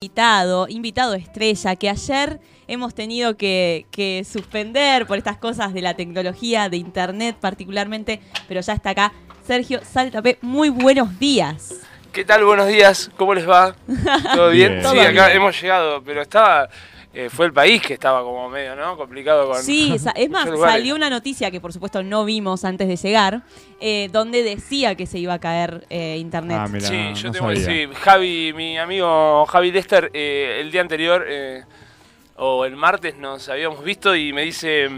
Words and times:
invitado, 0.00 0.68
invitado 0.68 1.14
estrella, 1.14 1.74
que 1.74 1.90
ayer 1.90 2.38
hemos 2.68 2.94
tenido 2.94 3.36
que, 3.36 3.86
que, 3.90 4.22
suspender 4.24 5.08
por 5.08 5.18
estas 5.18 5.38
cosas 5.38 5.74
de 5.74 5.82
la 5.82 5.94
tecnología, 5.94 6.68
de 6.68 6.76
internet 6.76 7.34
particularmente, 7.40 8.20
pero 8.46 8.60
ya 8.60 8.74
está 8.74 8.90
acá. 8.90 9.12
Sergio 9.44 9.80
Saltapé, 9.82 10.38
muy 10.40 10.68
buenos 10.68 11.18
días. 11.18 11.80
¿Qué 12.12 12.24
tal? 12.24 12.44
Buenos 12.44 12.68
días, 12.68 13.10
¿cómo 13.16 13.34
les 13.34 13.48
va? 13.48 13.74
¿Todo 14.36 14.50
bien? 14.52 14.80
Sí, 14.88 15.00
acá 15.00 15.32
hemos 15.32 15.60
llegado, 15.60 16.00
pero 16.04 16.22
estaba 16.22 16.68
eh, 17.18 17.30
fue 17.30 17.46
el 17.46 17.52
país 17.52 17.82
que 17.82 17.94
estaba 17.94 18.22
como 18.22 18.48
medio, 18.48 18.76
¿no? 18.76 18.96
Complicado 18.96 19.48
con. 19.48 19.60
Sí, 19.60 19.96
es 20.14 20.30
más, 20.30 20.48
salió 20.60 20.94
una 20.94 21.10
noticia 21.10 21.50
que 21.50 21.60
por 21.60 21.72
supuesto 21.72 22.00
no 22.04 22.24
vimos 22.24 22.64
antes 22.64 22.86
de 22.86 22.94
llegar, 22.94 23.42
eh, 23.80 24.08
donde 24.12 24.44
decía 24.44 24.94
que 24.94 25.04
se 25.04 25.18
iba 25.18 25.34
a 25.34 25.40
caer 25.40 25.84
eh, 25.90 26.16
internet. 26.18 26.58
Ah, 26.60 26.68
sí, 26.78 27.14
yo 27.14 27.32
tengo 27.32 27.48
que 27.48 27.54
decir, 27.54 27.92
Javi, 27.92 28.52
mi 28.52 28.78
amigo 28.78 29.44
Javi 29.46 29.72
Lester, 29.72 30.12
el 30.14 30.70
día 30.70 30.80
anterior 30.80 31.26
o 32.36 32.64
el 32.64 32.76
martes 32.76 33.16
nos 33.16 33.48
habíamos 33.48 33.82
visto 33.82 34.14
y 34.14 34.32
me 34.32 34.42
dice, 34.42 34.88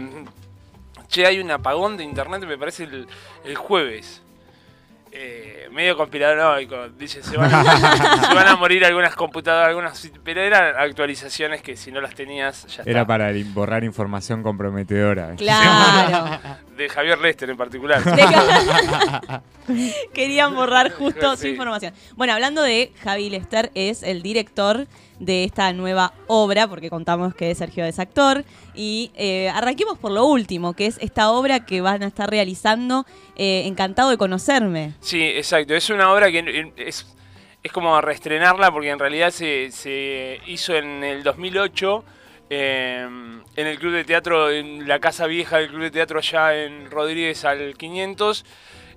che, 1.07 1.25
hay 1.25 1.39
un 1.39 1.49
apagón 1.49 1.97
de 1.97 2.03
internet, 2.03 2.43
me 2.45 2.55
parece 2.55 2.83
el, 2.83 3.07
el 3.45 3.55
jueves 3.55 4.21
eh, 5.13 5.67
medio 5.71 5.97
conspiranoico. 5.97 6.89
Dice, 6.89 7.21
se 7.21 7.37
van, 7.37 7.53
a, 7.53 7.63
se 8.27 8.33
van, 8.33 8.47
a, 8.47 8.55
morir 8.55 8.85
algunas 8.85 9.15
computadoras, 9.15 9.69
algunas, 9.69 10.11
pero 10.23 10.41
eran 10.41 10.75
actualizaciones 10.77 11.61
que 11.61 11.75
si 11.75 11.91
no 11.91 11.99
las 11.99 12.15
tenías 12.15 12.65
ya 12.67 12.83
Era 12.85 13.05
para 13.05 13.31
borrar 13.53 13.83
información 13.83 14.41
comprometedora. 14.43 15.35
Claro. 15.35 16.39
De 16.77 16.89
Javier 16.89 17.19
Lester 17.19 17.49
en 17.49 17.57
particular. 17.57 18.01
Querían 20.13 20.55
borrar 20.55 20.91
justo 20.91 21.35
su 21.37 21.47
información. 21.47 21.93
Bueno, 22.15 22.33
hablando 22.33 22.61
de 22.61 22.91
Javi 23.03 23.29
Lester, 23.29 23.71
es 23.75 24.03
el 24.03 24.21
director 24.21 24.87
de 25.19 25.43
esta 25.43 25.71
nueva 25.73 26.13
obra, 26.27 26.67
porque 26.67 26.89
contamos 26.89 27.35
que 27.35 27.53
Sergio 27.55 27.85
es 27.85 27.99
actor. 27.99 28.43
Y 28.73 29.11
eh, 29.15 29.49
arranquemos 29.49 29.97
por 29.97 30.11
lo 30.11 30.25
último, 30.25 30.73
que 30.73 30.87
es 30.87 30.97
esta 30.99 31.31
obra 31.31 31.65
que 31.65 31.81
van 31.81 32.03
a 32.03 32.07
estar 32.07 32.29
realizando, 32.29 33.05
eh, 33.35 33.63
Encantado 33.65 34.09
de 34.09 34.17
conocerme. 34.17 34.93
Sí, 34.99 35.21
exacto. 35.21 35.73
Es 35.75 35.89
una 35.89 36.11
obra 36.11 36.31
que 36.31 36.71
es, 36.77 37.05
es 37.63 37.71
como 37.71 37.99
reestrenarla, 38.01 38.71
porque 38.71 38.89
en 38.89 38.99
realidad 38.99 39.31
se, 39.31 39.71
se 39.71 40.39
hizo 40.47 40.75
en 40.75 41.03
el 41.03 41.23
2008. 41.23 42.03
Eh, 42.53 43.07
en 43.55 43.67
el 43.67 43.79
club 43.79 43.93
de 43.93 44.03
teatro, 44.03 44.51
en 44.51 44.85
la 44.85 44.99
casa 44.99 45.25
vieja 45.25 45.59
del 45.59 45.69
club 45.69 45.83
de 45.83 45.91
teatro 45.91 46.19
allá 46.19 46.65
en 46.65 46.91
Rodríguez 46.91 47.45
al 47.45 47.77
500 47.77 48.43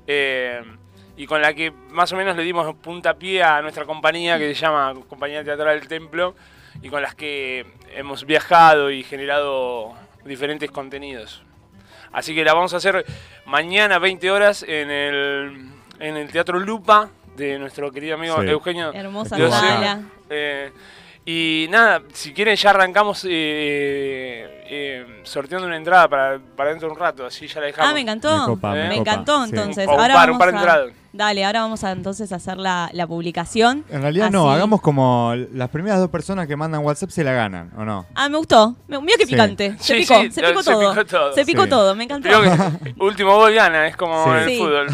y 0.06 1.26
con 1.26 1.40
la 1.40 1.54
que 1.54 1.72
más 1.90 2.12
o 2.12 2.16
menos 2.16 2.36
le 2.36 2.42
dimos 2.42 2.74
puntapié 2.76 3.42
a 3.42 3.62
nuestra 3.62 3.84
compañía 3.84 4.38
que 4.38 4.54
se 4.54 4.60
llama 4.60 4.94
Compañía 5.08 5.44
Teatral 5.44 5.78
del 5.78 5.88
Templo 5.88 6.34
y 6.82 6.88
con 6.88 7.02
las 7.02 7.14
que 7.14 7.66
hemos 7.94 8.24
viajado 8.24 8.90
y 8.90 9.02
generado 9.02 9.94
diferentes 10.24 10.70
contenidos. 10.70 11.42
Así 12.12 12.34
que 12.34 12.44
la 12.44 12.54
vamos 12.54 12.72
a 12.74 12.76
hacer 12.76 13.04
mañana 13.46 13.98
20 13.98 14.30
horas 14.30 14.62
en 14.62 14.90
el, 14.90 15.68
en 15.98 16.16
el 16.16 16.30
Teatro 16.30 16.58
Lupa 16.58 17.10
de 17.36 17.58
nuestro 17.58 17.90
querido 17.90 18.14
amigo 18.14 18.40
Eugenio. 18.42 18.92
Hermosa 18.92 19.36
sala. 19.36 20.02
Eh, 20.30 20.70
y 21.26 21.66
nada, 21.70 22.02
si 22.12 22.32
quieren 22.32 22.54
ya 22.54 22.70
arrancamos 22.70 23.24
eh, 23.24 23.28
eh, 23.30 24.53
sorteando 25.24 25.66
una 25.66 25.76
entrada 25.76 26.08
para, 26.08 26.38
para 26.56 26.70
dentro 26.70 26.88
de 26.88 26.94
un 26.94 27.00
rato, 27.00 27.26
así 27.26 27.46
ya 27.46 27.60
la 27.60 27.66
dejamos. 27.66 27.90
Ah, 27.90 27.94
me 27.94 28.00
encantó. 28.00 28.56
Me, 28.72 28.96
encantó 28.96 29.44
entonces. 29.44 29.86
ahora 29.88 30.14
vamos 30.14 30.40
a, 30.40 30.86
Dale, 31.12 31.44
ahora 31.44 31.60
vamos 31.60 31.84
a 31.84 31.92
entonces 31.92 32.32
hacer 32.32 32.56
la, 32.58 32.90
la 32.92 33.06
publicación. 33.06 33.84
En 33.88 34.02
realidad 34.02 34.32
no, 34.32 34.50
hagamos 34.50 34.80
como 34.80 35.32
las 35.52 35.70
primeras 35.70 36.00
dos 36.00 36.10
personas 36.10 36.48
que 36.48 36.56
mandan 36.56 36.84
WhatsApp 36.84 37.10
se 37.10 37.22
la 37.22 37.30
ganan, 37.32 37.70
¿o 37.76 37.84
no? 37.84 38.04
Ah, 38.16 38.28
me 38.28 38.36
gustó. 38.36 38.74
Mira 38.88 39.16
qué 39.16 39.26
picante. 39.26 39.76
Se, 39.78 39.94
picó, 39.94 40.16
se, 40.30 40.42
picó, 40.42 40.64
todo. 40.64 41.32
Se 41.32 41.44
picó 41.44 41.68
todo, 41.68 41.94
me 41.94 42.02
encantó. 42.04 42.28
último 42.98 43.36
gol 43.36 43.54
gana, 43.54 43.86
es 43.86 43.96
como 43.96 44.34
en 44.34 44.48
el 44.48 44.58
fútbol. 44.58 44.88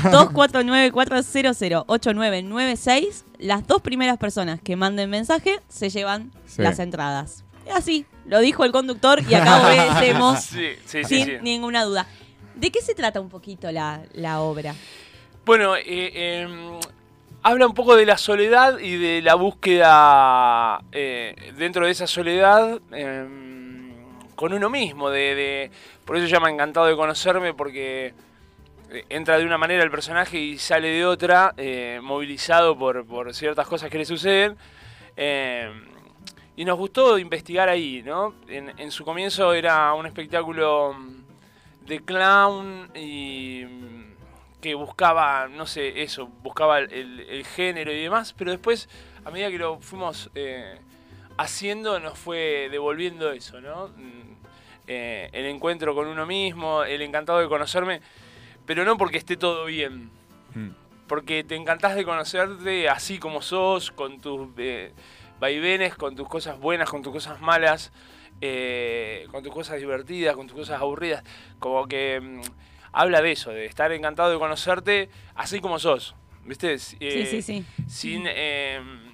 249-400-8996. 0.92 3.24
Las 3.38 3.66
dos 3.66 3.80
primeras 3.80 4.18
personas 4.18 4.60
que 4.60 4.76
manden 4.76 5.08
mensaje 5.08 5.60
se 5.68 5.88
llevan 5.88 6.32
las 6.58 6.78
entradas. 6.80 7.44
Así, 7.74 8.04
lo 8.30 8.38
dijo 8.38 8.64
el 8.64 8.70
conductor 8.70 9.20
y 9.28 9.34
acá 9.34 9.60
obedecemos 9.60 10.38
sin 10.84 11.42
ninguna 11.42 11.82
duda. 11.82 12.06
¿De 12.54 12.70
qué 12.70 12.80
se 12.80 12.94
trata 12.94 13.20
un 13.20 13.28
poquito 13.28 13.72
la, 13.72 14.02
la 14.12 14.40
obra? 14.40 14.72
Bueno, 15.44 15.74
eh, 15.74 16.42
em, 16.42 16.78
habla 17.42 17.66
un 17.66 17.74
poco 17.74 17.96
de 17.96 18.06
la 18.06 18.16
soledad 18.16 18.78
y 18.78 18.96
de 18.98 19.20
la 19.20 19.34
búsqueda 19.34 20.80
eh, 20.92 21.52
dentro 21.56 21.86
de 21.86 21.90
esa 21.90 22.06
soledad 22.06 22.78
em, 22.92 23.94
con 24.36 24.52
uno 24.52 24.70
mismo. 24.70 25.10
De, 25.10 25.68
por 26.04 26.16
eso 26.16 26.26
se 26.26 26.32
llama 26.32 26.50
Encantado 26.50 26.86
de 26.86 26.94
conocerme, 26.94 27.52
porque 27.52 28.14
eh, 28.92 29.04
entra 29.08 29.38
de 29.38 29.44
una 29.44 29.58
manera 29.58 29.82
el 29.82 29.90
personaje 29.90 30.38
y 30.38 30.56
sale 30.56 30.86
de 30.90 31.04
otra, 31.04 31.52
movilizado 32.00 32.78
por, 32.78 33.34
ciertas 33.34 33.66
cosas 33.66 33.90
que 33.90 33.98
le 33.98 34.04
suceden. 34.04 34.56
Y 36.56 36.64
nos 36.64 36.76
gustó 36.76 37.18
investigar 37.18 37.68
ahí, 37.68 38.02
¿no? 38.04 38.34
en 38.48 38.90
su 38.90 39.04
comienzo 39.04 39.54
era 39.54 39.94
un 39.94 40.04
espectáculo 40.06 40.94
de 41.86 42.00
clown 42.00 42.90
y 42.94 43.64
que 44.60 44.74
buscaba, 44.74 45.48
no 45.48 45.66
sé, 45.66 46.02
eso, 46.02 46.28
buscaba 46.42 46.78
el, 46.78 47.44
género 47.44 47.92
y 47.92 48.02
demás, 48.02 48.34
pero 48.36 48.50
después, 48.50 48.88
a 49.24 49.30
medida 49.30 49.50
que 49.50 49.58
lo 49.58 49.80
fuimos 49.80 50.30
eh, 50.34 50.78
haciendo, 51.38 51.98
nos 51.98 52.18
fue 52.18 52.68
devolviendo 52.70 53.32
eso, 53.32 53.60
¿no? 53.60 53.88
Mm, 53.88 54.36
eh, 54.86 55.30
el 55.32 55.46
encuentro 55.46 55.94
con 55.94 56.06
uno 56.06 56.26
mismo, 56.26 56.84
el 56.84 57.02
encantado 57.02 57.38
de 57.38 57.48
conocerme, 57.48 58.02
pero 58.66 58.84
no 58.84 58.96
porque 58.96 59.18
esté 59.18 59.36
todo 59.36 59.64
bien, 59.64 60.10
mm. 60.54 60.68
porque 61.08 61.42
te 61.42 61.56
encantás 61.56 61.94
de 61.94 62.04
conocerte 62.04 62.88
así 62.88 63.18
como 63.18 63.40
sos, 63.40 63.90
con 63.90 64.20
tus 64.20 64.48
eh, 64.58 64.92
vaivenes, 65.40 65.96
con 65.96 66.14
tus 66.14 66.28
cosas 66.28 66.60
buenas, 66.60 66.88
con 66.88 67.02
tus 67.02 67.12
cosas 67.12 67.40
malas, 67.40 67.90
con 69.30 69.42
tus 69.42 69.52
cosas 69.52 69.78
divertidas, 69.78 70.36
con 70.36 70.46
tus 70.46 70.56
cosas 70.56 70.80
aburridas, 70.80 71.24
como 71.58 71.86
que 71.86 72.20
mm, 72.20 72.40
habla 72.92 73.20
de 73.22 73.32
eso, 73.32 73.50
de 73.50 73.66
estar 73.66 73.92
encantado 73.92 74.30
de 74.30 74.38
conocerte 74.38 75.10
así 75.34 75.60
como 75.60 75.78
sos. 75.78 76.14
¿Viste? 76.44 76.78
sí, 76.78 76.96
sí, 76.98 77.06
eh, 77.06 77.42
sí. 77.42 77.64
Sin, 77.86 78.26
em, 78.26 79.12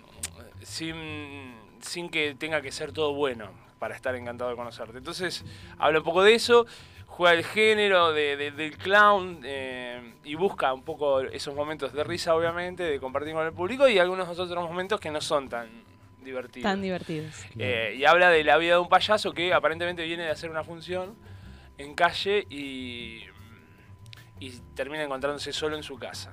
sin, 0.63 1.55
sin 1.81 2.09
que 2.09 2.35
tenga 2.35 2.63
que 2.63 2.71
ser 2.71 2.93
todo 2.93 3.15
bueno 3.15 3.51
para 3.79 3.95
estar 3.95 4.15
encantado 4.15 4.51
de 4.51 4.57
conocerte. 4.57 4.97
Entonces, 4.97 5.45
habla 5.79 5.99
un 5.99 6.05
poco 6.05 6.23
de 6.23 6.35
eso, 6.35 6.67
juega 7.07 7.37
el 7.37 7.45
género 7.45 8.13
del 8.13 8.77
clown 8.79 9.41
eh, 9.45 10.15
y 10.25 10.35
busca 10.35 10.73
un 10.73 10.83
poco 10.83 11.21
esos 11.21 11.55
momentos 11.55 11.93
de 11.93 12.05
risa, 12.05 12.35
obviamente, 12.35 12.85
de 12.85 13.01
compartir 13.01 13.35
con 13.35 13.45
el 13.45 13.53
público 13.53 13.89
y 13.89 13.99
algunos 13.99 14.29
otros 14.29 14.65
momentos 14.65 15.01
que 15.01 15.11
no 15.11 15.21
son 15.21 15.49
tan 15.49 15.69
divertidos. 16.27 16.71
Tan 16.71 16.83
divertidos. 16.83 17.47
Eh, 17.59 17.97
y 17.99 18.05
habla 18.05 18.29
de 18.29 18.45
la 18.45 18.59
vida 18.59 18.75
de 18.75 18.81
un 18.81 18.91
payaso 18.91 19.33
que 19.33 19.55
aparentemente 19.55 20.05
viene 20.05 20.25
de 20.25 20.31
hacer 20.31 20.51
una 20.51 20.63
función 20.63 21.17
en 21.79 21.95
calle 21.95 22.47
y 22.51 23.25
y 24.39 24.51
termina 24.75 25.05
encontrándose 25.05 25.53
solo 25.53 25.77
en 25.77 25.83
su 25.83 25.99
casa. 25.99 26.33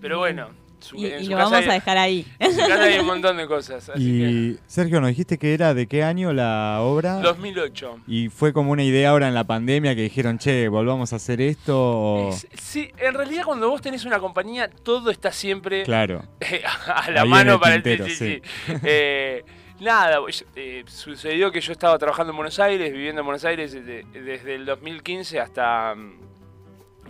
Pero 0.00 0.18
bueno, 0.18 0.50
y, 0.92 1.26
lo 1.26 1.36
vamos 1.36 1.66
a 1.66 1.72
dejar 1.72 1.96
ahí. 1.96 2.26
En 2.38 2.52
su 2.52 2.58
casa 2.58 2.82
hay 2.82 2.98
un 2.98 3.06
montón 3.06 3.36
de 3.36 3.46
cosas. 3.46 3.90
y 3.96 4.58
Sergio, 4.66 5.00
¿nos 5.00 5.08
dijiste 5.08 5.38
que 5.38 5.54
era 5.54 5.74
de 5.74 5.86
qué 5.86 6.02
año 6.02 6.32
la 6.32 6.78
obra? 6.80 7.20
2008. 7.20 8.00
¿Y 8.06 8.28
fue 8.28 8.52
como 8.52 8.72
una 8.72 8.84
idea 8.84 9.10
ahora 9.10 9.28
en 9.28 9.34
la 9.34 9.44
pandemia 9.44 9.94
que 9.94 10.02
dijeron, 10.02 10.38
che, 10.38 10.68
volvamos 10.68 11.12
a 11.12 11.16
hacer 11.16 11.40
esto? 11.40 12.30
sí, 12.54 12.90
en 12.98 13.14
realidad 13.14 13.44
cuando 13.44 13.68
vos 13.70 13.80
tenés 13.80 14.04
una 14.04 14.18
compañía, 14.18 14.68
todo 14.68 15.10
está 15.10 15.32
siempre 15.32 15.84
claro. 15.84 16.24
a 16.94 17.10
la 17.10 17.24
mano 17.24 17.60
para 17.60 17.76
el... 17.76 17.84
Sí, 17.84 18.14
sí. 18.14 18.42
Eh, 18.82 19.44
nada, 19.80 20.18
eh, 20.56 20.84
sucedió 20.86 21.50
que 21.50 21.60
yo 21.60 21.72
estaba 21.72 21.98
trabajando 21.98 22.32
en 22.32 22.36
Buenos 22.36 22.58
Aires, 22.58 22.92
viviendo 22.92 23.20
en 23.20 23.26
Buenos 23.26 23.44
Aires 23.44 23.72
desde, 23.72 24.04
desde 24.12 24.54
el 24.54 24.64
2015 24.64 25.40
hasta 25.40 25.94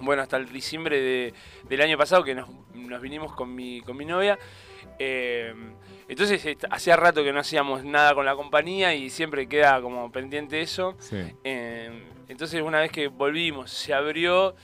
bueno, 0.01 0.23
hasta 0.23 0.37
el 0.37 0.51
diciembre 0.53 1.33
del 1.69 1.81
año 1.81 1.97
pasado 1.97 2.25
que 2.25 2.35
nos, 2.35 2.49
vinimos 3.01 3.33
con 3.35 3.55
mi, 3.55 3.81
con 3.81 3.97
mi 3.97 4.05
novia. 4.05 4.39
Eh, 4.99 5.55
entonces 6.09 6.57
hacía 6.71 6.97
rato 6.97 7.25
que 7.25 7.33
no 7.33 7.41
hacíamos 7.41 7.85
nada 7.85 8.15
con 8.15 8.27
la 8.27 8.37
compañía 8.37 8.95
y 8.95 9.11
siempre 9.11 9.49
queda 9.49 9.81
como 9.81 10.11
pendiente 10.13 10.61
eso. 10.61 10.97
Eh, 11.45 11.91
entonces 12.29 12.63
una 12.63 12.81
vez 12.81 12.93
que 12.93 13.09
volvimos, 13.09 13.71
se 13.71 13.95
abrió, 13.95 14.55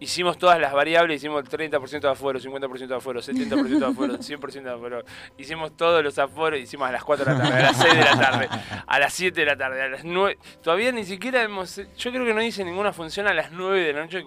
hicimos 0.00 0.38
todas 0.38 0.58
las 0.58 0.72
variables, 0.72 1.16
hicimos 1.16 1.42
el 1.42 1.48
30% 1.48 2.00
de 2.00 2.08
afuero, 2.08 2.40
50% 2.40 2.86
de 2.86 2.94
afuero, 2.94 3.20
70% 3.20 3.78
de 3.78 3.86
afuero, 3.86 4.18
100% 4.18 4.62
de 4.62 4.70
afuero. 4.70 5.04
Hicimos 5.38 5.76
todos 5.76 6.02
los 6.02 6.18
aforos, 6.18 6.58
hicimos 6.58 6.88
a 6.88 6.92
las 6.92 7.04
4 7.04 7.24
de 7.24 7.32
la 7.32 7.38
tarde, 7.38 7.58
a 7.58 7.62
las 7.62 7.76
6 7.82 7.94
de 7.94 8.04
la 8.04 8.18
tarde, 8.18 8.48
a 8.86 8.98
las 8.98 9.12
7 9.12 9.40
de 9.40 9.46
la 9.46 9.56
tarde, 9.56 9.82
a 9.82 9.88
las 9.88 10.04
9. 10.04 10.38
Todavía 10.62 10.90
ni 10.92 11.04
siquiera 11.04 11.42
hemos... 11.42 11.76
Yo 11.96 12.10
creo 12.10 12.24
que 12.24 12.34
no 12.34 12.42
hice 12.42 12.64
ninguna 12.64 12.92
función 12.92 13.26
a 13.26 13.34
las 13.34 13.52
9 13.52 13.80
de 13.80 13.92
la 13.92 14.00
noche 14.02 14.24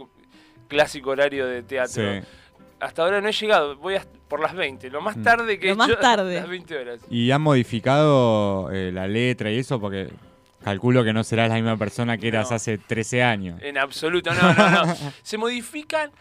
clásico 0.73 1.11
horario 1.11 1.47
de 1.47 1.63
teatro. 1.63 2.03
hasta 2.79 3.01
ahora 3.03 3.21
no 3.21 3.29
he 3.29 3.31
llegado, 3.31 3.77
voy 3.77 3.95
a, 3.95 4.05
por 4.27 4.41
las 4.41 4.53
20, 4.53 4.89
lo 4.89 4.99
más 5.01 5.15
Mm. 5.15 5.23
tarde 5.23 5.57
que 5.59 5.67
Lo 5.67 5.73
he 5.73 5.75
más 5.77 5.89
hecho, 5.89 5.99
tarde. 5.99 6.35
las 6.35 6.49
20 6.49 6.77
horas. 6.77 6.99
¿Y 7.09 7.31
han 7.31 7.41
modificado 7.41 8.69
eh, 8.71 8.91
la 8.91 9.07
letra 9.07 9.49
y 9.51 9.59
eso? 9.59 9.79
Porque 9.79 10.09
calculo 10.63 11.03
que 11.03 11.13
no 11.13 11.23
serás 11.23 11.47
la 11.49 11.55
misma 11.55 11.77
persona 11.77 12.17
que 12.17 12.27
eras 12.27 12.49
No. 12.49 12.55
hace 12.57 12.77
13 12.77 13.23
años. 13.23 13.61
En 13.61 13.77
absoluto, 13.77 14.33
no, 14.33 14.53
no, 14.53 14.85
no. 14.85 14.95
Se 15.23 15.37
modifican, 15.37 16.11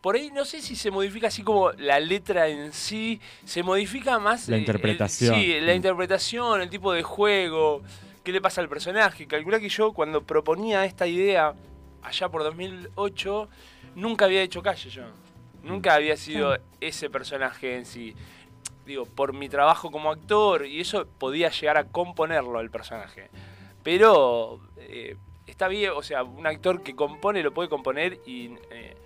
por 0.00 0.16
ahí 0.16 0.30
no 0.34 0.44
sé 0.44 0.60
si 0.60 0.76
se 0.76 0.90
modifica 0.90 1.28
así 1.28 1.42
como 1.42 1.70
la 1.72 1.98
letra 2.00 2.48
en 2.48 2.72
sí, 2.72 3.20
se 3.44 3.62
modifica 3.62 4.18
más... 4.18 4.48
La 4.48 4.56
eh, 4.56 4.58
el- 4.58 4.62
interpretación. 4.62 5.34
sí, 5.34 5.60
la 5.60 5.74
interpretación, 5.74 6.60
el 6.60 6.68
tipo 6.70 6.92
de 6.92 7.02
juego, 7.02 7.82
qué 8.24 8.32
le 8.32 8.40
pasa 8.40 8.60
al 8.60 8.68
personaje. 8.68 9.26
Calculá 9.26 9.60
que 9.60 9.68
yo 9.68 9.92
cuando 9.92 10.22
proponía 10.24 10.84
esta 10.84 11.06
idea, 11.06 11.54
allá 12.02 12.28
por 12.28 12.42
2008, 12.42 13.48
nunca 13.94 14.24
había 14.26 14.42
hecho 14.42 14.62
calle 14.62 14.90
yo. 14.90 15.04
Nunca 15.62 15.94
había 15.94 16.16
sido 16.16 16.58
ese 16.80 17.08
personaje 17.08 17.76
en 17.76 17.86
sí. 17.86 18.14
Digo, 18.84 19.06
por 19.06 19.32
mi 19.32 19.48
trabajo 19.48 19.90
como 19.90 20.10
actor 20.10 20.66
y 20.66 20.80
eso 20.80 21.06
podía 21.06 21.50
llegar 21.50 21.76
a 21.76 21.84
componerlo 21.84 22.60
el 22.60 22.70
personaje. 22.70 23.30
Pero 23.84 24.60
eh, 24.76 25.16
está 25.46 25.68
bien, 25.68 25.92
o 25.94 26.02
sea, 26.02 26.24
un 26.24 26.46
actor 26.46 26.82
que 26.82 26.96
compone 26.96 27.42
lo 27.42 27.52
puede 27.52 27.68
componer 27.68 28.20
y, 28.26 28.54
eh, 28.70 28.96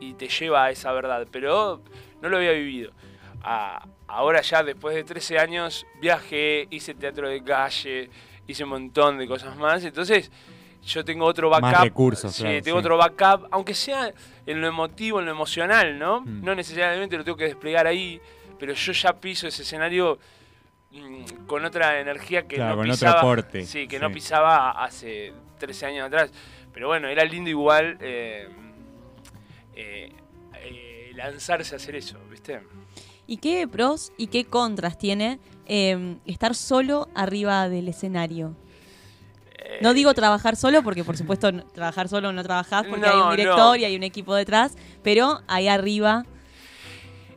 y 0.00 0.14
te 0.14 0.28
lleva 0.28 0.64
a 0.64 0.70
esa 0.70 0.92
verdad, 0.92 1.26
pero 1.30 1.82
no 2.20 2.28
lo 2.28 2.36
había 2.36 2.52
vivido. 2.52 2.92
Ah, 3.42 3.86
ahora 4.06 4.40
ya 4.42 4.62
después 4.62 4.94
de 4.94 5.04
13 5.04 5.38
años 5.38 5.86
viajé, 6.00 6.68
hice 6.70 6.94
teatro 6.94 7.28
de 7.28 7.42
calle, 7.42 8.10
hice 8.46 8.64
un 8.64 8.70
montón 8.70 9.18
de 9.18 9.26
cosas 9.26 9.56
más, 9.56 9.84
entonces 9.84 10.30
yo 10.84 11.04
tengo 11.04 11.24
otro 11.26 11.48
Más 11.50 11.60
backup. 11.60 11.82
recursos, 11.84 12.34
sí, 12.34 12.42
claro, 12.42 12.62
tengo 12.62 12.78
sí. 12.78 12.80
otro 12.80 12.96
backup, 12.96 13.48
aunque 13.50 13.74
sea 13.74 14.12
en 14.46 14.60
lo 14.60 14.66
emotivo, 14.68 15.20
en 15.20 15.26
lo 15.26 15.30
emocional, 15.32 15.98
¿no? 15.98 16.20
Mm. 16.22 16.42
No 16.44 16.54
necesariamente 16.54 17.16
lo 17.16 17.24
tengo 17.24 17.36
que 17.36 17.44
desplegar 17.44 17.86
ahí, 17.86 18.20
pero 18.58 18.72
yo 18.74 18.92
ya 18.92 19.12
piso 19.12 19.46
ese 19.46 19.62
escenario 19.62 20.18
mm, 20.90 21.46
con 21.46 21.64
otra 21.64 22.00
energía 22.00 22.46
que 22.46 22.56
Claro, 22.56 22.70
no 22.70 22.76
con 22.82 22.90
otro 22.90 22.94
pisaba. 23.06 23.18
aporte, 23.20 23.64
Sí, 23.64 23.86
que 23.86 23.96
sí. 23.98 24.02
no 24.02 24.10
pisaba 24.10 24.70
hace 24.84 25.32
13 25.58 25.86
años 25.86 26.06
atrás. 26.06 26.30
Pero 26.72 26.88
bueno, 26.88 27.08
era 27.08 27.24
lindo 27.24 27.50
igual 27.50 27.98
eh, 28.00 28.48
eh, 29.74 30.12
eh, 30.62 31.12
lanzarse 31.14 31.74
a 31.74 31.76
hacer 31.76 31.96
eso, 31.96 32.18
¿viste? 32.30 32.60
¿Y 33.26 33.36
qué 33.38 33.66
pros 33.68 34.12
y 34.16 34.26
qué 34.28 34.44
contras 34.44 34.98
tiene 34.98 35.38
eh, 35.66 36.16
estar 36.26 36.54
solo 36.54 37.08
arriba 37.14 37.68
del 37.68 37.88
escenario? 37.88 38.56
No 39.80 39.94
digo 39.94 40.14
trabajar 40.14 40.56
solo, 40.56 40.82
porque 40.82 41.04
por 41.04 41.16
supuesto 41.16 41.52
no- 41.52 41.64
trabajar 41.64 42.08
solo 42.08 42.32
no 42.32 42.42
trabajás, 42.42 42.86
porque 42.86 43.06
hay 43.06 43.16
un 43.18 43.30
director 43.36 43.58
no. 43.70 43.76
y 43.76 43.84
hay 43.84 43.96
un 43.96 44.02
equipo 44.02 44.34
detrás, 44.34 44.76
pero 45.02 45.40
ahí 45.48 45.68
arriba, 45.68 46.24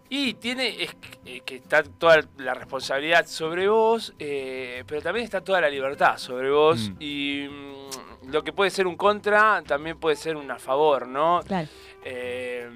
Y 0.10 0.36
tiene 0.36 0.84
es 0.84 0.94
que, 0.96 1.38
eh, 1.38 1.42
que 1.44 1.56
está 1.56 1.82
toda 1.84 2.24
la 2.38 2.54
responsabilidad 2.54 3.26
sobre 3.28 3.68
vos, 3.68 4.14
eh, 4.20 4.84
pero 4.88 5.02
también 5.02 5.24
está 5.26 5.42
toda 5.42 5.60
la 5.60 5.70
libertad 5.70 6.18
sobre 6.18 6.52
vos. 6.52 6.90
Mm. 6.92 6.96
Y 7.00 7.48
mm, 7.50 8.32
lo 8.32 8.44
que 8.44 8.54
puede 8.54 8.70
ser 8.70 8.86
un 8.88 8.96
contra 8.96 9.64
también 9.66 9.98
puede 9.98 10.16
ser 10.16 10.36
un 10.36 10.50
a 10.52 10.60
favor, 10.60 11.08
¿no? 11.08 11.42
claro. 11.46 11.68
Eh, 12.04 12.70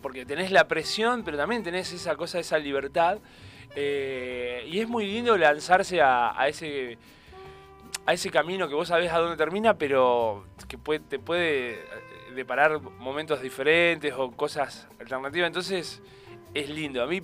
porque 0.00 0.24
tenés 0.24 0.50
la 0.52 0.66
presión, 0.68 1.24
pero 1.24 1.36
también 1.36 1.62
tenés 1.62 1.92
esa 1.92 2.14
cosa, 2.16 2.38
esa 2.38 2.56
libertad. 2.56 3.18
Eh, 3.76 4.64
y 4.70 4.78
es 4.80 4.88
muy 4.88 5.06
lindo 5.06 5.36
lanzarse 5.36 6.00
a, 6.00 6.40
a 6.40 6.48
ese 6.48 6.96
a 8.10 8.12
ese 8.12 8.28
camino 8.30 8.68
que 8.68 8.74
vos 8.74 8.88
sabés 8.88 9.12
a 9.12 9.18
dónde 9.18 9.36
termina, 9.36 9.74
pero 9.74 10.44
que 10.66 10.76
puede- 10.76 10.98
te 11.00 11.20
puede 11.20 11.74
eh, 11.74 11.78
deparar 12.34 12.80
momentos 12.80 13.40
diferentes 13.40 14.12
o 14.16 14.32
cosas 14.32 14.88
alternativas. 14.98 15.46
Entonces 15.46 16.02
es 16.52 16.68
lindo. 16.68 17.02
A 17.02 17.06
mí, 17.06 17.22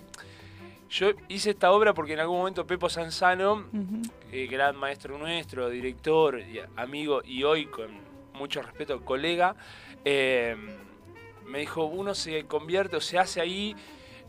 yo 0.88 1.10
hice 1.28 1.50
esta 1.50 1.72
obra 1.72 1.92
porque 1.92 2.12
en 2.12 2.20
algún 2.20 2.38
momento 2.38 2.64
Pepo 2.66 2.88
Sanzano 2.88 3.64
eh, 4.30 4.46
gran 4.46 4.76
maestro 4.76 5.18
nuestro, 5.18 5.68
director, 5.68 6.40
amigo 6.76 7.20
y 7.24 7.42
hoy 7.42 7.66
con 7.66 7.88
mucho 8.34 8.62
respeto 8.62 9.04
colega, 9.04 9.56
eh, 10.04 10.54
me 11.46 11.58
dijo, 11.58 11.84
uno 11.86 12.14
se 12.14 12.44
convierte 12.44 12.94
o 12.96 13.00
se 13.00 13.18
hace 13.18 13.40
ahí 13.40 13.74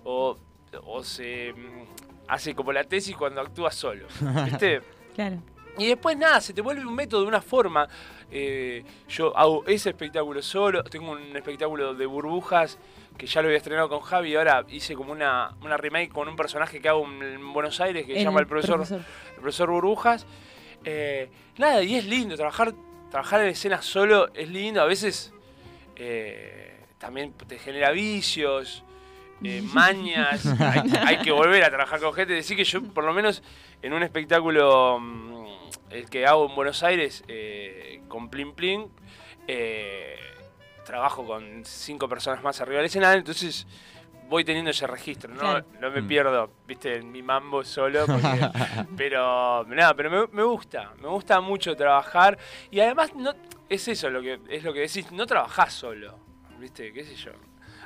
o, 0.03 0.37
o 0.85 1.03
se 1.03 1.53
mm, 1.53 2.29
hace 2.29 2.55
como 2.55 2.71
la 2.71 2.83
tesis 2.83 3.15
cuando 3.15 3.41
actúa 3.41 3.69
solo. 3.69 4.07
¿Viste? 4.45 4.81
Claro. 5.13 5.37
Y 5.77 5.87
después 5.87 6.17
nada, 6.17 6.41
se 6.41 6.53
te 6.53 6.61
vuelve 6.61 6.85
un 6.85 6.95
método 6.95 7.21
de 7.21 7.27
una 7.27 7.41
forma. 7.41 7.87
Eh, 8.31 8.83
yo 9.07 9.35
hago 9.37 9.63
ese 9.67 9.89
espectáculo 9.89 10.41
solo, 10.41 10.83
tengo 10.83 11.11
un 11.11 11.35
espectáculo 11.35 11.93
de 11.93 12.05
burbujas 12.05 12.77
que 13.17 13.25
ya 13.25 13.41
lo 13.41 13.47
había 13.47 13.57
estrenado 13.57 13.89
con 13.89 14.01
Javi 14.01 14.31
y 14.31 14.35
ahora 14.35 14.65
hice 14.69 14.93
como 14.93 15.11
una, 15.11 15.55
una 15.61 15.75
remake 15.77 16.09
con 16.09 16.27
un 16.27 16.35
personaje 16.35 16.79
que 16.79 16.89
hago 16.89 17.05
en, 17.05 17.23
en 17.23 17.53
Buenos 17.53 17.79
Aires 17.79 18.05
que 18.05 18.13
se 18.13 18.23
llama 18.23 18.41
el 18.41 18.47
profesor, 18.47 18.81
el 18.89 19.35
profesor 19.35 19.69
Burbujas. 19.71 20.25
Eh, 20.83 21.29
nada, 21.57 21.83
y 21.83 21.95
es 21.95 22.05
lindo, 22.05 22.35
trabajar, 22.35 22.73
trabajar 23.09 23.41
en 23.41 23.47
escena 23.49 23.81
solo 23.81 24.33
es 24.33 24.49
lindo, 24.49 24.81
a 24.81 24.85
veces 24.85 25.33
eh, 25.95 26.79
también 26.97 27.33
te 27.33 27.57
genera 27.59 27.91
vicios, 27.91 28.83
eh, 29.43 29.61
mañas, 29.73 30.45
hay, 30.45 30.81
hay 31.05 31.17
que 31.17 31.31
volver 31.31 31.63
a 31.63 31.69
trabajar 31.69 31.99
con 31.99 32.13
gente, 32.13 32.33
decir 32.33 32.55
que 32.55 32.63
yo 32.63 32.83
por 32.83 33.03
lo 33.03 33.13
menos 33.13 33.43
en 33.81 33.93
un 33.93 34.03
espectáculo 34.03 34.99
mm, 34.99 35.45
el 35.89 36.09
que 36.09 36.25
hago 36.25 36.47
en 36.49 36.55
Buenos 36.55 36.83
Aires 36.83 37.23
eh, 37.27 38.01
con 38.07 38.29
Plin 38.29 38.53
Plin, 38.53 38.91
eh, 39.47 40.17
trabajo 40.85 41.25
con 41.25 41.63
cinco 41.65 42.07
personas 42.07 42.43
más 42.43 42.59
arriba 42.61 42.77
del 42.77 42.85
escenario, 42.87 43.19
entonces 43.19 43.67
voy 44.29 44.43
teniendo 44.43 44.71
ese 44.71 44.85
registro, 44.87 45.33
¿no? 45.33 45.39
Claro. 45.39 45.65
No 45.79 45.89
me 45.89 46.01
Mm. 46.01 46.07
pierdo, 46.07 46.49
viste, 46.67 46.97
en 46.97 47.11
mi 47.11 47.21
mambo 47.23 47.63
solo, 47.63 48.05
porque- 48.05 48.49
pero 48.97 49.63
nada, 49.65 49.93
pero 49.93 50.09
me, 50.11 50.27
me 50.35 50.43
gusta, 50.43 50.93
me 51.01 51.07
gusta 51.07 51.39
mucho 51.39 51.75
trabajar 51.75 52.37
y 52.69 52.79
además 52.81 53.15
no 53.15 53.33
es 53.69 53.87
eso 53.87 54.09
lo 54.09 54.21
que 54.21 54.39
es 54.49 54.63
lo 54.63 54.73
que 54.73 54.81
decís, 54.81 55.11
no 55.11 55.25
trabajás 55.25 55.73
solo, 55.73 56.19
viste, 56.59 56.91
qué 56.91 57.03
sé 57.05 57.15
yo. 57.15 57.31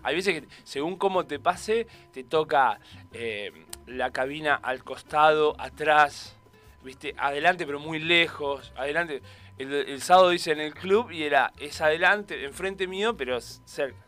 Hay 0.04 0.16
veces 0.16 0.42
que 0.42 0.48
según 0.64 0.96
cómo 0.98 1.26
te 1.28 1.38
pase, 1.38 1.86
te 2.12 2.24
toca 2.24 2.80
eh, 3.14 3.52
la 3.86 4.10
cabina 4.10 4.56
al 4.56 4.84
costado, 4.84 5.56
atrás, 5.60 6.36
viste, 6.84 7.14
adelante 7.18 7.66
pero 7.66 7.80
muy 7.80 8.00
lejos, 8.00 8.72
adelante. 8.76 9.22
El, 9.58 9.74
el 9.74 10.02
sábado 10.02 10.30
dice 10.30 10.52
en 10.52 10.60
el 10.60 10.74
club 10.74 11.12
y 11.12 11.24
era, 11.24 11.52
es 11.60 11.82
adelante, 11.82 12.46
enfrente 12.46 12.88
mío, 12.88 13.16
pero 13.16 13.40
cerca. 13.42 14.00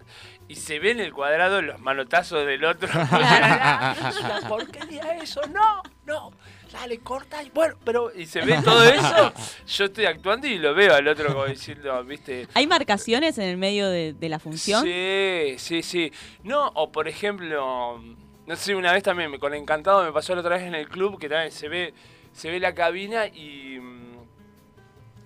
Y 0.47 0.55
se 0.55 0.79
ve 0.79 0.91
en 0.91 0.99
el 0.99 1.13
cuadrado 1.13 1.61
los 1.61 1.79
manotazos 1.79 2.45
del 2.45 2.65
otro. 2.65 2.89
es 2.89 4.19
una 4.19 4.41
porquería 4.47 5.17
eso, 5.21 5.41
no, 5.47 5.81
no, 6.05 6.31
dale, 6.71 6.99
corta 6.99 7.41
y 7.41 7.49
bueno, 7.49 7.75
pero. 7.85 8.11
Y 8.13 8.25
se 8.25 8.41
ve 8.41 8.59
todo 8.63 8.83
eso, 8.89 9.33
yo 9.67 9.85
estoy 9.85 10.05
actuando 10.05 10.47
y 10.47 10.57
lo 10.57 10.73
veo 10.73 10.93
al 10.95 11.07
otro 11.07 11.33
como 11.33 11.45
diciendo, 11.45 12.03
viste. 12.03 12.47
¿Hay 12.55 12.67
marcaciones 12.67 13.37
en 13.37 13.45
el 13.45 13.57
medio 13.57 13.89
de, 13.89 14.13
de 14.13 14.29
la 14.29 14.39
función? 14.39 14.83
Sí, 14.83 15.55
sí, 15.57 15.83
sí. 15.83 16.11
No, 16.43 16.67
o 16.75 16.91
por 16.91 17.07
ejemplo, 17.07 18.01
no 18.45 18.55
sé, 18.55 18.75
una 18.75 18.91
vez 18.91 19.03
también 19.03 19.37
con 19.39 19.53
Encantado 19.53 20.03
me 20.03 20.11
pasó 20.11 20.33
la 20.35 20.41
otra 20.41 20.57
vez 20.57 20.63
en 20.63 20.75
el 20.75 20.89
club 20.89 21.19
que 21.19 21.29
también 21.29 21.51
se 21.51 21.69
ve, 21.69 21.93
se 22.33 22.51
ve 22.51 22.59
la 22.59 22.73
cabina 22.73 23.27
y 23.27 23.79
mm, 23.79 24.17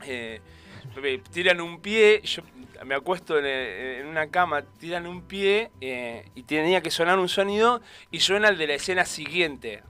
eh, 0.05 0.41
tiran 1.31 1.61
un 1.61 1.79
pie, 1.79 2.21
yo 2.23 2.43
me 2.85 2.95
acuesto 2.95 3.39
en, 3.39 3.45
en 3.45 4.07
una 4.07 4.27
cama, 4.27 4.63
tiran 4.79 5.07
un 5.07 5.21
pie 5.21 5.71
eh, 5.81 6.29
y 6.35 6.43
tenía 6.43 6.81
que 6.81 6.91
sonar 6.91 7.17
un 7.19 7.29
sonido 7.29 7.81
y 8.11 8.19
suena 8.19 8.49
el 8.49 8.57
de 8.57 8.67
la 8.67 8.73
escena 8.75 9.05
siguiente. 9.05 9.83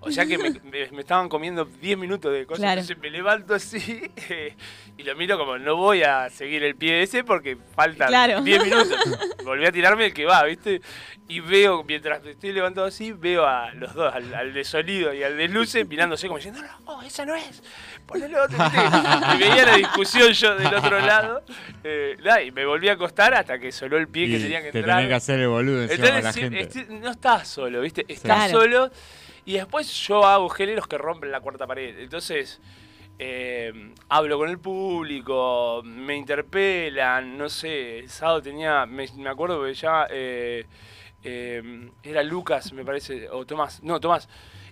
O 0.00 0.10
sea 0.10 0.26
que 0.26 0.38
me, 0.38 0.50
me- 0.70 0.90
me 0.90 1.00
estaban 1.00 1.28
comiendo 1.28 1.64
10 1.64 1.98
minutos 1.98 2.32
de 2.32 2.46
cosas, 2.46 2.60
Claro. 2.60 2.80
entonces 2.80 3.02
me 3.02 3.10
levanto 3.10 3.54
así 3.54 4.02
eh, 4.30 4.54
y 4.96 5.02
lo 5.02 5.14
miro 5.16 5.38
como 5.38 5.58
no 5.58 5.76
voy 5.76 6.02
a 6.02 6.30
seguir 6.30 6.62
el 6.64 6.74
pie 6.76 7.02
ese 7.02 7.24
porque 7.24 7.56
faltan 7.74 8.08
Claro. 8.08 8.40
10 8.42 8.64
minutos. 8.64 8.98
Volví 9.44 9.64
a 9.66 9.72
tirarme 9.72 10.06
el 10.06 10.14
que 10.14 10.24
va, 10.24 10.42
¿viste? 10.44 10.80
Y 11.28 11.40
veo, 11.40 11.82
mientras 11.84 12.22
me 12.22 12.30
estoy 12.32 12.52
levantado 12.52 12.86
así, 12.86 13.12
veo 13.12 13.44
a 13.46 13.72
los 13.72 13.92
dos, 13.94 14.14
al, 14.14 14.32
al 14.34 14.54
de 14.54 14.64
sonido 14.64 15.12
y 15.12 15.22
al 15.24 15.36
de 15.36 15.48
luces, 15.48 15.86
mirándose 15.88 16.28
como 16.28 16.38
diciendo, 16.38 16.60
no, 16.62 16.96
no, 16.96 17.02
esa 17.02 17.24
no 17.26 17.34
es, 17.34 17.62
ponele 18.06 18.38
otro. 18.38 18.56
Y 19.34 19.38
veía 19.38 19.64
la 19.66 19.76
discusión 19.76 20.32
yo 20.32 20.54
del 20.56 20.72
otro 20.72 21.00
lado. 21.00 21.42
eh, 21.82 22.16
y 22.46 22.50
me 22.52 22.64
volví 22.64 22.88
a 22.88 22.92
acostar 22.92 23.34
hasta 23.34 23.58
que 23.58 23.72
sonó 23.72 23.96
el 23.96 24.06
pie 24.08 24.28
que 24.28 24.38
tenía 24.38 24.62
que 24.62 24.70
te 24.70 24.78
entrar. 24.78 24.98
tenés 24.98 25.08
que 25.10 25.14
hacer 25.14 25.40
el 25.40 25.48
boludo 25.48 25.82
encima 25.82 26.04
de 26.06 26.10
la 26.12 26.18
Entonces, 26.18 26.42
gente. 26.42 26.60
este- 26.60 26.86
no 26.94 27.10
estás 27.10 27.48
solo, 27.48 27.80
¿viste? 27.80 28.04
Estás 28.08 28.50
Claro. 28.50 28.60
solo. 28.60 28.90
Y 29.46 29.54
después 29.54 29.90
yo 30.06 30.24
hago 30.26 30.48
géneros 30.50 30.86
que 30.86 30.98
rompen 30.98 31.30
la 31.30 31.40
cuarta 31.40 31.66
pared. 31.66 31.98
Entonces, 32.00 32.60
eh, 33.18 33.92
hablo 34.08 34.36
con 34.38 34.50
el 34.50 34.58
público, 34.58 35.82
me 35.84 36.16
interpelan, 36.16 37.38
no 37.38 37.48
sé. 37.48 38.00
El 38.00 38.10
sábado 38.10 38.42
tenía, 38.42 38.84
me, 38.86 39.06
me 39.16 39.30
acuerdo 39.30 39.64
que 39.64 39.72
ya 39.72 40.06
eh, 40.10 40.66
eh, 41.22 41.90
era 42.02 42.22
Lucas, 42.22 42.72
me 42.72 42.84
parece, 42.84 43.28
o 43.30 43.46
Tomás. 43.46 43.82
No, 43.82 44.00
Tomás. 44.00 44.28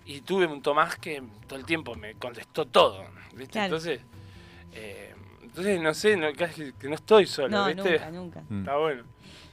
Y 0.07 0.21
tuve 0.21 0.47
un 0.47 0.61
Tomás 0.61 0.97
que 0.97 1.23
todo 1.47 1.59
el 1.59 1.65
tiempo 1.65 1.95
me 1.95 2.15
contestó 2.15 2.67
todo. 2.67 3.05
¿viste? 3.35 3.53
Claro. 3.53 3.67
Entonces, 3.67 4.01
eh, 4.73 5.15
Entonces, 5.41 5.81
no 5.81 5.95
sé, 5.95 6.17
no, 6.17 6.33
casi 6.37 6.73
que 6.73 6.89
no 6.89 6.97
estoy 6.97 7.27
solo, 7.27 7.49
No, 7.49 7.67
¿viste? 7.67 7.93
nunca, 7.93 8.11
nunca. 8.11 8.43
Mm. 8.49 8.59
Está 8.61 8.77
bueno. 8.77 9.05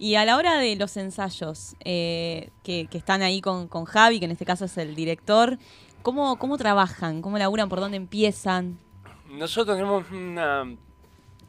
Y 0.02 0.16
a 0.16 0.26
la 0.26 0.36
hora 0.36 0.58
de 0.58 0.76
los 0.78 0.98
ensayos, 0.98 1.76
eh, 1.86 2.50
que, 2.64 2.88
están 2.92 3.22
ahí 3.22 3.40
con, 3.40 3.68
Javi, 3.86 4.18
que 4.18 4.26
en 4.26 4.32
este 4.32 4.46
caso 4.46 4.66
es 4.66 4.76
el 4.80 4.96
director, 4.96 5.60
¿cómo, 6.02 6.40
¿cómo 6.40 6.58
trabajan? 6.58 7.22
¿Cómo 7.22 7.38
laburan? 7.38 7.70
¿Por 7.70 7.82
dónde 7.82 7.98
empiezan? 7.98 8.80
Nosotros 9.30 9.78
tenemos 9.78 10.10
una. 10.10 10.76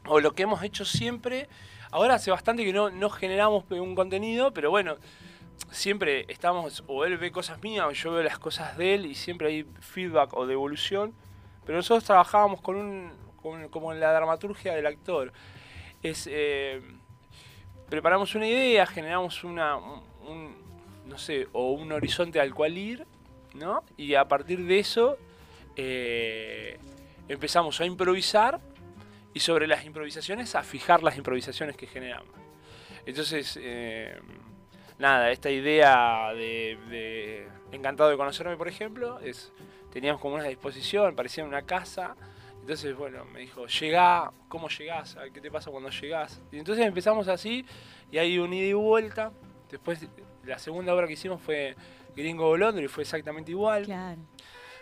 O 0.05 0.19
lo 0.19 0.35
que 0.35 0.43
hemos 0.43 0.61
hecho 0.61 0.85
siempre. 0.85 1.49
Ahora 1.89 2.13
hace 2.13 2.29
bastante 2.29 2.63
que 2.63 2.71
no, 2.71 3.09
generamos 3.09 3.63
un 3.71 3.95
contenido, 3.95 4.53
pero 4.53 4.69
bueno, 4.69 4.97
siempre 5.71 6.27
estamos. 6.27 6.83
O 6.85 7.05
él 7.05 7.17
ve 7.17 7.31
cosas 7.31 7.59
mías, 7.63 7.87
o 7.87 7.91
yo 7.91 8.11
veo 8.11 8.21
las 8.21 8.37
cosas 8.37 8.77
de 8.77 8.93
él, 8.93 9.07
y 9.07 9.15
siempre 9.15 9.47
hay 9.47 9.65
feedback 9.79 10.31
o 10.37 10.45
devolución. 10.45 11.15
Pero 11.65 11.79
nosotros 11.79 12.03
trabajábamos 12.03 12.61
con 12.61 12.75
un. 12.75 13.11
como 13.71 13.93
en 13.93 13.99
la 13.99 14.13
dramaturgia 14.13 14.75
del 14.75 14.85
actor. 14.85 15.33
Es. 16.03 16.29
eh, 16.29 16.83
preparamos 17.93 18.33
una 18.33 18.47
idea, 18.47 18.87
generamos 18.87 19.43
una. 19.43 19.75
un- 19.77 20.55
no 21.05 21.19
sé, 21.19 21.47
o 21.51 21.73
un 21.73 21.91
horizonte 21.91 22.39
al 22.39 22.51
cual 22.55 22.75
ir, 22.75 23.05
¿no? 23.53 23.83
Y 23.97 24.15
a 24.15 24.27
partir 24.27 24.65
de 24.65 24.79
eso. 24.79 25.15
eh, 25.75 26.79
empezamos 27.27 27.79
a 27.81 27.85
improvisar 27.85 28.59
y 29.33 29.39
sobre 29.41 29.67
las 29.67 29.85
improvisaciones 29.85 30.55
a 30.55 30.63
fijar 30.63 31.03
las 31.03 31.17
improvisaciones 31.17 31.75
que 31.77 31.85
generamos. 31.87 32.33
Entonces, 33.05 33.59
eh, 33.61 34.19
nada, 34.99 35.29
esta 35.31 35.49
idea 35.51 36.31
de, 36.33 36.77
de 36.89 37.47
Encantado 37.71 38.09
de 38.11 38.17
conocerme, 38.17 38.55
por 38.57 38.67
ejemplo, 38.67 39.19
es 39.19 39.51
teníamos 39.91 40.19
como 40.21 40.35
una 40.35 40.45
disposición, 40.45 41.15
parecía 41.15 41.43
una 41.43 41.61
casa. 41.63 42.15
Entonces, 42.63 42.95
bueno, 42.95 43.25
me 43.25 43.41
dijo, 43.41 43.67
llegá, 43.67 44.31
¿cómo 44.47 44.69
llegás? 44.69 45.17
¿Qué 45.33 45.41
te 45.41 45.51
pasa 45.51 45.69
cuando 45.69 45.89
llegás? 45.89 46.41
Y 46.49 46.59
entonces 46.59 46.85
empezamos 46.85 47.27
así 47.27 47.65
y 48.09 48.17
hay 48.19 48.39
un 48.39 48.53
ida 48.53 48.67
y 48.67 48.73
vuelta. 48.73 49.33
Después, 49.69 50.07
la 50.45 50.57
segunda 50.59 50.95
obra 50.95 51.05
que 51.05 51.11
hicimos 51.11 51.41
fue 51.41 51.75
Gringo 52.15 52.45
Volando 52.47 52.79
y 52.79 52.87
fue 52.87 53.03
exactamente 53.03 53.51
igual. 53.51 53.83
Claro. 53.83 54.21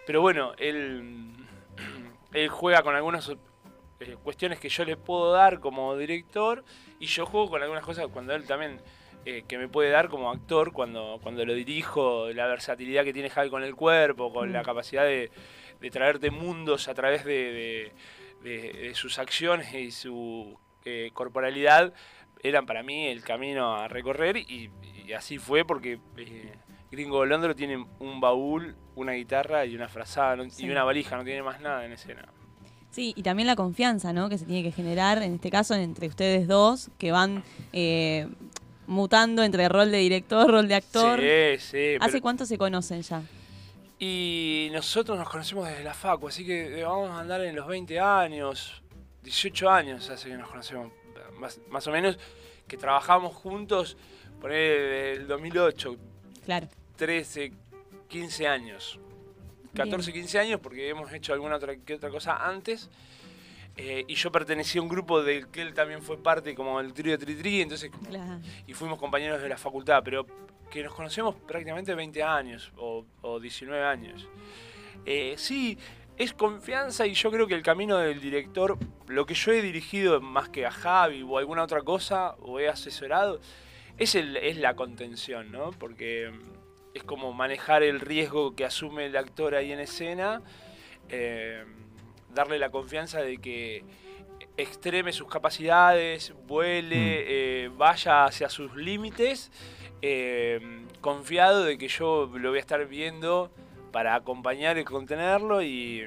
Pero 0.06 0.22
bueno, 0.22 0.52
él, 0.60 1.34
él 2.34 2.50
juega 2.50 2.84
con 2.84 2.94
algunas 2.94 3.28
eh, 4.00 4.16
cuestiones 4.22 4.60
que 4.60 4.70
yo 4.70 4.86
le 4.86 4.96
puedo 4.96 5.32
dar 5.32 5.60
como 5.60 5.98
director 5.98 6.64
y 7.00 7.08
yo 7.08 7.26
juego 7.26 7.50
con 7.50 7.64
algunas 7.64 7.84
cosas 7.84 8.06
cuando 8.14 8.36
él 8.36 8.46
también 8.46 8.80
eh, 9.26 9.44
que 9.48 9.58
me 9.58 9.68
puede 9.68 9.90
dar 9.90 10.08
como 10.08 10.30
actor 10.30 10.72
cuando, 10.72 11.20
cuando 11.24 11.44
lo 11.46 11.56
dirijo, 11.56 12.30
la 12.30 12.46
versatilidad 12.46 13.04
que 13.04 13.14
tiene 13.14 13.32
Javi 13.32 13.50
con 13.50 13.64
el 13.64 13.76
cuerpo, 13.76 14.32
con 14.32 14.54
la 14.54 14.62
Mm. 14.62 14.66
capacidad 14.66 15.04
de, 15.04 15.32
de 15.82 15.90
traerte 15.92 16.32
mundos 16.32 16.88
a 16.88 16.94
través 16.94 17.26
de, 17.26 17.34
de- 17.34 18.50
de- 18.50 18.74
de 18.88 18.96
sus 18.96 19.20
acciones 19.20 19.74
y 19.74 19.92
su 19.92 20.58
eh, 20.86 21.12
corporalidad, 21.14 21.94
eran 22.44 22.66
para 22.66 22.82
mí 22.84 23.08
el 23.08 23.24
camino 23.24 23.76
a 23.76 23.88
recorrer 23.88 24.38
y, 24.38 24.70
y 25.06 25.14
así 25.14 25.38
fue 25.38 25.64
porque 25.66 26.00
eh, 26.18 26.54
Gringo 26.92 27.26
Londro 27.26 27.56
tiene 27.56 27.86
un 28.00 28.20
baúl, 28.20 28.76
una 28.96 29.12
guitarra 29.14 29.66
y 29.66 29.76
una 29.76 29.88
frazada 29.90 30.36
no- 30.38 30.50
Sí. 30.50 30.66
y 30.66 30.70
una 30.70 30.84
valija, 30.84 31.18
no 31.18 31.24
tiene 31.24 31.44
más 31.44 31.62
nada 31.62 31.86
en 31.86 31.92
escena. 31.94 32.28
Sí, 32.90 33.14
y 33.16 33.24
también 33.24 33.48
la 33.48 33.56
confianza, 33.56 34.12
¿no? 34.12 34.28
Que 34.28 34.38
se 34.38 34.46
tiene 34.46 34.64
que 34.64 34.72
generar, 34.74 35.22
en 35.24 35.36
este 35.36 35.50
caso, 35.50 35.76
entre 35.76 36.08
ustedes 36.08 36.48
dos, 36.48 36.90
que 36.98 37.12
van 37.14 37.44
eh, 37.72 38.28
mutando 38.88 39.44
entre 39.44 39.70
rol 39.70 39.92
de 39.92 40.00
director, 40.00 40.50
rol 40.50 40.68
de 40.68 40.76
actor. 40.76 41.20
Sí, 41.20 41.60
sí. 41.60 41.96
¿Hace 42.02 42.12
pero- 42.14 42.22
cuánto 42.22 42.46
se 42.46 42.58
conocen 42.58 43.02
ya? 43.04 43.22
Y 44.04 44.70
nosotros 44.72 45.16
nos 45.16 45.30
conocemos 45.30 45.68
desde 45.68 45.84
la 45.84 45.94
facu, 45.94 46.28
así 46.28 46.44
que 46.44 46.80
eh, 46.80 46.84
vamos 46.84 47.12
a 47.12 47.20
andar 47.20 47.40
en 47.42 47.56
los 47.56 47.68
20 47.68 48.00
años, 48.00 48.82
18 49.22 49.70
años 49.70 50.10
hace 50.10 50.30
que 50.30 50.38
nos 50.38 50.50
conocemos, 50.50 50.92
más, 51.38 51.60
más 51.70 51.86
o 51.86 51.92
menos, 51.92 52.18
que 52.68 52.78
trabajamos 52.78 53.36
juntos, 53.36 53.96
por 54.40 54.52
el 54.52 55.28
2008, 55.28 55.98
Claro. 56.46 56.68
13, 56.96 57.54
15 58.08 58.48
años. 58.48 59.00
14, 59.76 60.12
15 60.12 60.40
años 60.40 60.60
porque 60.60 60.90
hemos 60.90 61.14
hecho 61.14 61.34
alguna 61.34 61.58
otra, 61.58 61.76
que 61.76 61.94
otra 61.94 62.10
cosa 62.10 62.38
antes. 62.48 62.90
Eh, 63.78 64.04
y 64.08 64.16
yo 64.16 64.32
pertenecía 64.32 64.80
a 64.82 64.84
un 64.84 64.90
grupo 64.90 65.24
del 65.24 65.48
que 65.48 65.62
él 65.62 65.74
también 65.74 66.02
fue 66.02 66.18
parte, 66.18 66.54
como 66.56 66.80
el 66.80 66.94
trío 66.94 67.18
Tri 67.18 67.36
Tri, 67.36 67.62
entonces 67.62 67.92
Claro. 68.10 68.40
y 68.68 68.74
fuimos 68.74 69.00
compañeros 69.00 69.42
de 69.42 69.50
la 69.50 69.58
facultad, 69.58 70.02
pero 70.04 70.26
que 70.70 70.84
nos 70.84 70.94
conocemos 70.94 71.36
prácticamente 71.48 71.94
20 71.96 72.24
años 72.24 72.72
o, 72.78 73.06
o 73.22 73.40
19 73.40 73.84
años. 73.84 74.28
Eh, 75.06 75.36
sí, 75.38 75.78
es 76.18 76.34
confianza 76.34 77.08
y 77.08 77.14
yo 77.14 77.32
creo 77.32 77.48
que 77.48 77.56
el 77.56 77.64
camino 77.64 77.98
del 77.98 78.22
director, 78.22 78.78
lo 79.08 79.26
que 79.26 79.34
yo 79.34 79.52
he 79.52 79.62
dirigido 79.62 80.22
más 80.22 80.50
que 80.50 80.66
a 80.66 80.72
Javi 80.72 81.24
o 81.28 81.38
alguna 81.38 81.64
otra 81.64 81.82
cosa, 81.82 82.36
o 82.42 82.60
he 82.60 82.70
asesorado, 82.70 83.40
es, 83.98 84.16
el, 84.16 84.38
es 84.38 84.58
la 84.58 84.76
contención, 84.76 85.52
¿no? 85.52 85.72
Porque 85.72 86.32
mm, 86.32 86.96
es 86.98 87.04
como 87.04 87.34
manejar 87.34 87.84
el 87.84 88.00
riesgo 88.00 88.56
que 88.56 88.66
asume 88.66 89.06
el 89.08 89.18
actor 89.18 89.56
ahí 89.56 89.72
en 89.72 89.80
escena, 89.80 90.42
eh, 91.10 91.64
darle 92.34 92.60
la 92.60 92.70
confianza 92.70 93.22
de 93.22 93.38
que 93.38 93.84
extreme 94.58 95.12
sus 95.14 95.28
capacidades, 95.28 96.34
vuele, 96.48 97.66
eh, 97.66 97.70
vaya 97.78 98.26
hacia 98.26 98.50
sus 98.50 98.76
límites, 98.76 99.52
eh, 100.02 100.60
confiado 101.00 101.64
de 101.64 101.78
que 101.78 101.88
yo 101.88 102.30
lo 102.34 102.50
voy 102.50 102.58
a 102.58 102.62
estar 102.62 102.86
viendo 102.88 103.52
para 103.92 104.16
acompañar 104.16 104.78
y 104.78 104.84
contenerlo 104.84 105.62
y, 105.62 106.06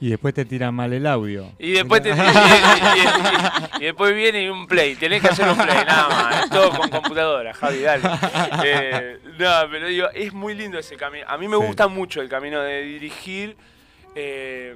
Y 0.00 0.10
después 0.10 0.34
te 0.34 0.44
tiran 0.44 0.74
mal 0.74 0.92
el 0.92 1.06
audio. 1.06 1.50
y 1.58 1.72
después 1.72 2.02
te- 2.02 2.10
y- 2.10 3.80
y- 3.80 3.84
después 3.84 4.14
viene 4.14 4.50
un 4.50 4.66
play, 4.66 4.94
tenés 4.96 5.20
que 5.22 5.28
hacer 5.28 5.48
un 5.48 5.56
play, 5.56 5.84
nada 5.86 6.08
más, 6.08 6.44
es 6.44 6.50
todo 6.50 6.70
con 6.70 6.88
computadora, 6.90 7.52
Javi, 7.54 7.80
dale. 7.80 8.02
Eh, 8.64 9.18
no, 9.38 9.50
pero 9.70 9.86
digo, 9.88 10.08
es 10.14 10.32
muy 10.32 10.54
lindo 10.54 10.78
ese 10.78 10.96
camino. 10.96 11.24
A 11.28 11.36
mí 11.38 11.48
me 11.48 11.56
Sí. 11.58 11.62
gusta 11.66 11.88
mucho 11.88 12.20
el 12.20 12.28
camino 12.28 12.60
de 12.60 12.82
dirigir. 12.82 13.56
eh, 14.16 14.74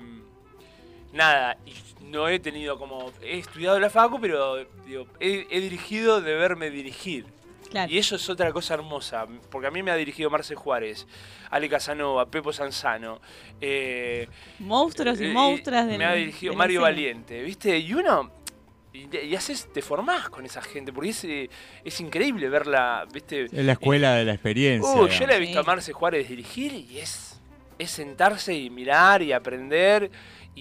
nada, 1.13 1.57
y 1.67 1.73
no 2.05 2.29
he 2.29 2.39
tenido 2.39 2.79
como. 2.79 3.13
He 3.23 3.39
estudiado 3.39 3.79
la 3.79 3.91
facu, 3.91 4.21
pero 4.21 4.65
digo, 4.87 5.07
he, 5.21 5.47
he 5.51 5.61
dirigido 5.61 6.21
de 6.21 6.35
verme 6.35 6.71
dirigir. 6.71 7.27
Claro. 7.71 7.93
Y 7.93 7.99
eso 7.99 8.17
es 8.17 8.27
otra 8.31 8.51
cosa 8.51 8.73
hermosa, 8.75 9.27
porque 9.51 9.67
a 9.67 9.71
mí 9.71 9.83
me 9.83 9.91
ha 9.91 9.95
dirigido 9.97 10.31
Marce 10.31 10.55
Juárez, 10.55 11.07
Ale 11.51 11.69
Casanova, 11.69 12.25
Pepo 12.25 12.51
Sanzano. 12.51 13.21
eh, 13.61 14.27
Monstruos 14.59 15.21
y 15.21 15.27
eh, 15.27 15.33
monstruas 15.33 15.87
del 15.87 15.99
Me 15.99 16.07
ha 16.07 16.15
dirigido 16.15 16.53
de 16.53 16.57
Mario. 16.57 16.81
Valiente, 16.81 17.43
¿viste? 17.43 17.79
Y 17.79 17.93
uno. 17.93 18.31
Y, 18.91 19.15
y 19.15 19.37
haces, 19.37 19.71
te 19.71 19.83
formás 19.83 20.31
con 20.31 20.47
esa 20.47 20.63
gente, 20.63 20.95
porque 20.95 21.11
es, 21.11 21.23
eh, 21.25 21.51
es 21.85 22.01
increíble 22.01 22.49
verla, 22.49 23.07
¿viste? 23.13 23.45
Es 23.45 23.53
la 23.53 23.73
escuela 23.73 24.15
de 24.15 24.25
la 24.25 24.33
experiencia. 24.33 24.91
Uh, 24.91 25.07
yo 25.07 25.27
la 25.27 25.37
he 25.37 25.41
visto 25.41 25.61
a. 25.61 25.63
Marce 25.63 25.93
Juárez 25.93 26.27
dirigir 26.27 26.73
y 26.73 26.99
es, 26.99 27.39
es 27.79 27.91
sentarse 27.91 28.55
y 28.55 28.71
mirar 28.71 29.21
y 29.21 29.33
aprender 29.33 30.11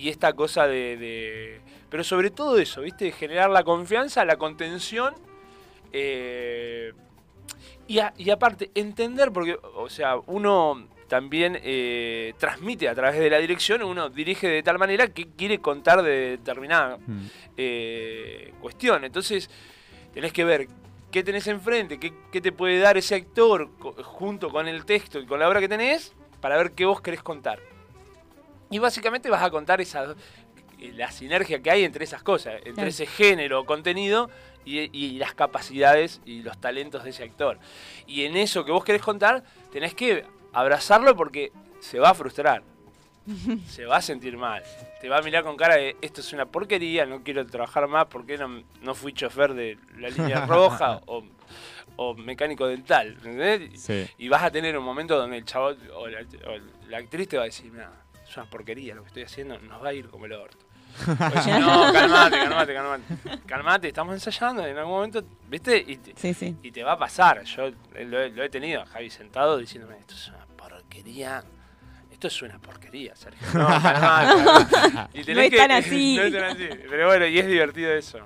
y 0.04 0.10
esta 0.10 0.34
cosa 0.34 0.68
de, 0.68 0.98
de- 0.98 1.62
Pero 1.89 2.04
sobre 2.04 2.30
todo 2.32 2.58
eso, 2.58 2.82
¿viste? 2.82 3.12
Generar 3.12 3.50
la 3.50 3.63
confianza, 3.63 4.24
la 4.25 4.36
contención 4.38 5.13
eh, 5.94 6.94
y, 7.88 8.00
a- 8.00 8.13
y 8.18 8.30
aparte 8.30 8.70
entender, 8.75 9.32
porque, 9.32 9.58
o 9.75 9.89
sea, 9.89 10.18
uno 10.27 10.88
también 11.08 11.58
eh, 11.63 12.34
transmite 12.38 12.89
a 12.89 12.96
través 12.96 13.18
de 13.20 13.30
la 13.30 13.38
dirección, 13.38 13.82
uno 13.84 14.10
dirige 14.10 14.48
de 14.50 14.62
tal 14.62 14.77
manera 14.77 15.08
que 15.08 15.27
quiere 15.30 15.60
contar 15.60 16.01
de 16.04 16.32
determinada 16.38 16.98
Mm. 16.98 17.25
eh, 17.56 18.54
cuestión. 18.60 19.06
Entonces, 19.06 19.50
tenés 20.13 20.34
que 20.34 20.44
ver 20.44 20.68
qué 21.10 21.24
tenés 21.24 21.48
enfrente, 21.48 21.98
qué, 21.98 22.12
qué 22.32 22.42
te 22.42 22.51
puede 22.51 22.80
dar 22.80 22.98
ese 22.98 23.16
actor 23.16 23.70
co- 23.80 23.96
junto 24.04 24.50
con 24.50 24.68
el 24.68 24.84
texto 24.84 25.20
y 25.20 25.25
con 25.25 25.39
la 25.39 25.48
obra 25.48 25.62
que 25.62 25.70
tenés, 25.70 26.13
para 26.42 26.58
ver 26.58 26.72
qué 26.72 26.84
vos 26.86 27.00
querés 27.00 27.24
contar. 27.24 27.60
Y 28.69 28.79
básicamente 28.79 29.29
vas 29.29 29.43
a 29.43 29.50
contar 29.50 29.79
esa, 29.81 30.15
la 30.93 31.12
sinergia 31.12 31.62
que 31.62 31.71
hay 31.71 31.83
entre 31.83 32.03
esas 32.03 32.24
cosas, 32.24 32.55
entre 32.57 32.74
Claro. 32.74 32.89
ese 32.89 33.05
género, 33.05 33.65
contenido 33.65 34.29
y, 34.65 34.89
y 34.97 35.17
las 35.17 35.33
capacidades 35.33 36.21
y 36.25 36.41
los 36.41 36.57
talentos 36.59 37.03
de 37.03 37.12
ese 37.12 37.24
actor. 37.24 37.59
Y 38.05 38.25
en 38.25 38.36
eso 38.38 38.65
que 38.65 38.71
vos 38.71 38.83
querés 38.83 39.01
contar, 39.01 39.43
tenés 39.71 39.93
que 39.93 40.25
abrazarlo 40.53 41.15
porque 41.15 41.51
se 41.79 42.00
va 42.00 42.09
a 42.09 42.13
frustrar. 42.13 42.63
se 43.67 43.86
va 43.86 43.97
a 43.97 44.01
sentir 44.01 44.38
mal. 44.38 44.63
Te 45.01 45.09
va 45.09 45.17
a 45.17 45.21
mirar 45.21 45.43
con 45.43 45.57
cara 45.57 45.75
de 45.75 45.95
esto 46.01 46.21
es 46.21 46.31
una 46.33 46.45
porquería, 46.45 47.05
no 47.05 47.24
quiero 47.24 47.45
trabajar 47.45 47.88
más 47.88 48.05
porque 48.05 48.38
no, 48.38 48.63
no 48.81 48.95
fui 48.95 49.13
chofer 49.13 49.53
de 49.53 49.77
la 49.97 50.09
línea 50.09 50.45
roja 50.47 51.01
o, 51.07 51.24
o 51.97 52.13
mecánico 52.15 52.67
dental. 52.67 53.13
¿entendés? 53.17 53.81
Sí. 53.81 54.07
Y 54.17 54.29
vas 54.29 54.43
a 54.43 54.51
tener 54.51 54.77
un 54.77 54.83
momento 54.86 55.17
donde 55.17 55.38
el 55.38 55.45
chavo 55.45 55.74
o 55.95 56.07
la, 56.07 56.19
o 56.21 56.88
la 56.89 56.97
actriz 57.00 57.27
te 57.27 57.36
va 57.38 57.43
a 57.43 57.45
decir, 57.47 57.69
mira, 57.71 57.91
es 58.29 58.38
una 58.38 58.46
porquería 58.50 58.96
lo 58.96 59.01
que 59.03 59.07
estoy 59.07 59.24
haciendo, 59.24 59.57
nos 59.60 59.84
va 59.84 59.89
a 59.89 59.93
ir 59.93 60.07
como 60.10 60.25
el 60.25 60.34
orto. 60.34 60.57
No, 61.07 61.93
calmate, 61.93 62.38
calmate, 62.39 62.74
calmate. 62.74 63.03
Calmate, 63.46 63.88
estamos 63.89 64.13
ensayando 64.15 64.65
en 64.65 64.77
algún 64.77 64.93
momento, 64.96 65.24
¿viste? 65.48 65.77
Y 65.86 65.98
te, 65.98 66.13
Sí, 66.15 66.34
sí. 66.34 66.55
y 66.63 66.72
te 66.72 66.84
va 66.84 66.93
a 66.93 66.98
pasar. 66.98 67.43
Yo 67.43 67.69
lo 68.05 68.19
he, 68.22 68.29
lo 68.29 68.43
he 68.43 68.50
tenido 68.50 68.81
a 68.81 68.86
Javi 68.88 69.10
sentado 69.12 69.57
diciéndome, 69.57 69.98
esto 70.00 70.15
es 70.15 70.27
una 70.29 70.46
porquería, 70.57 71.43
esto 72.12 72.27
es 72.27 72.41
una 72.41 72.57
porquería, 72.60 73.15
Sergio. 73.15 73.48
No, 73.53 73.67
calmate. 73.81 75.19
Y 75.19 75.34
No 75.36 75.41
es 75.41 75.55
tan 75.55 75.72
así. 75.72 76.15
no 76.17 76.24
es 76.24 76.34
tan 76.34 76.43
así. 76.46 76.67
Pero 76.89 77.07
bueno, 77.07 77.27
y 77.27 77.38
es 77.38 77.46
divertido 77.48 77.91
eso. 77.93 78.19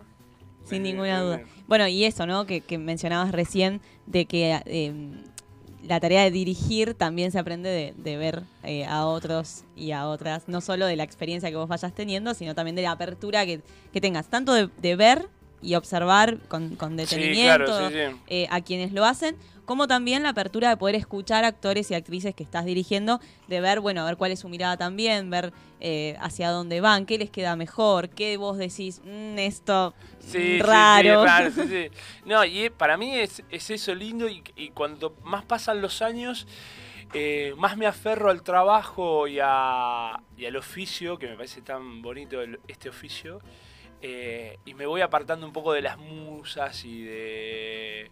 Sin 0.64 0.84
ninguna 0.84 1.20
duda. 1.20 1.42
Bueno, 1.68 1.88
y 1.88 2.06
eso, 2.06 2.26
¿no? 2.26 2.46
Que, 2.46 2.62
que 2.62 2.78
mencionabas 2.78 3.32
recién, 3.34 3.82
de 4.06 4.26
que 4.28 4.62
eh, 4.66 4.94
la 5.84 6.00
tarea 6.00 6.24
de 6.24 6.32
dirigir 6.32 6.94
también 6.94 7.32
se 7.32 7.40
aprende 7.40 7.94
de, 7.96 8.18
ver 8.18 8.44
eh, 8.64 8.86
a 8.86 9.06
otros 9.06 9.64
y 9.76 9.92
a 9.92 10.08
otras, 10.08 10.48
no 10.48 10.62
solo 10.62 10.86
de 10.86 10.96
la 10.96 11.04
experiencia 11.04 11.50
que 11.50 11.56
vos 11.56 11.68
vayas 11.68 11.94
teniendo, 11.94 12.34
sino 12.34 12.56
también 12.56 12.76
de 12.76 12.84
la 12.84 12.92
apertura 12.92 13.46
que, 13.46 13.62
que 13.92 14.02
tengas, 14.02 14.28
tanto 14.28 14.54
de 14.54 14.96
ver 14.96 15.28
y 15.62 15.76
observar 15.76 16.38
con, 16.48 16.76
con 16.76 16.92
Sí, 16.92 16.96
detenimiento 16.98 17.66
claro, 17.66 17.90
sí, 17.90 17.96
sí. 18.12 18.16
eh, 18.28 18.48
a 18.50 18.62
quienes 18.62 18.92
lo 18.94 19.06
hacen, 19.06 19.36
como 19.66 19.88
también 19.88 20.24
la 20.24 20.30
apertura 20.30 20.70
de 20.70 20.78
poder 20.78 20.96
escuchar 20.96 21.46
actores 21.46 21.90
y 21.92 21.94
actrices 21.94 22.36
que 22.36 22.44
estás 22.44 22.66
dirigiendo, 22.66 23.20
de 23.48 23.62
ver, 23.62 23.80
bueno, 23.80 24.02
a 24.02 24.06
ver 24.06 24.18
cuál 24.18 24.32
es 24.32 24.40
su 24.40 24.50
mirada 24.50 24.76
también, 24.78 25.30
ver 25.30 25.54
eh, 25.80 26.16
hacia 26.20 26.50
dónde 26.52 26.82
van, 26.82 27.06
qué 27.06 27.18
les 27.18 27.30
queda 27.30 27.56
mejor, 27.56 28.10
qué 28.10 28.38
vos 28.38 28.58
decís, 28.58 29.02
"Mm, 29.06 29.38
esto 29.40 29.94
raro. 30.60 31.26
raro. 31.26 31.52
No, 32.26 32.44
y 32.46 32.70
para 32.70 32.98
mí 32.98 33.16
es, 33.16 33.44
es 33.50 33.70
eso 33.70 33.94
lindo 33.96 34.28
y, 34.28 34.44
y 34.56 34.70
cuanto 34.70 35.16
más 35.24 35.44
pasan 35.46 35.82
los 35.82 36.02
años, 36.02 36.48
eh, 37.14 37.54
más 37.58 37.78
me 37.78 37.86
aferro 37.88 38.30
al 38.30 38.42
trabajo 38.44 39.28
y, 39.28 39.40
a, 39.42 40.20
y 40.38 40.46
al 40.46 40.56
oficio, 40.56 41.18
que 41.18 41.28
me 41.28 41.36
parece 41.36 41.62
tan 41.62 42.02
bonito 42.02 42.42
el- 42.42 42.60
este 42.68 42.90
oficio, 42.90 43.40
eh, 44.02 44.58
y 44.66 44.74
me 44.74 44.86
voy 44.86 45.02
apartando 45.02 45.46
un 45.46 45.54
poco 45.54 45.74
de 45.74 45.82
las 45.82 45.98
musas 45.98 46.84
y 46.86 47.04
de, 47.04 48.10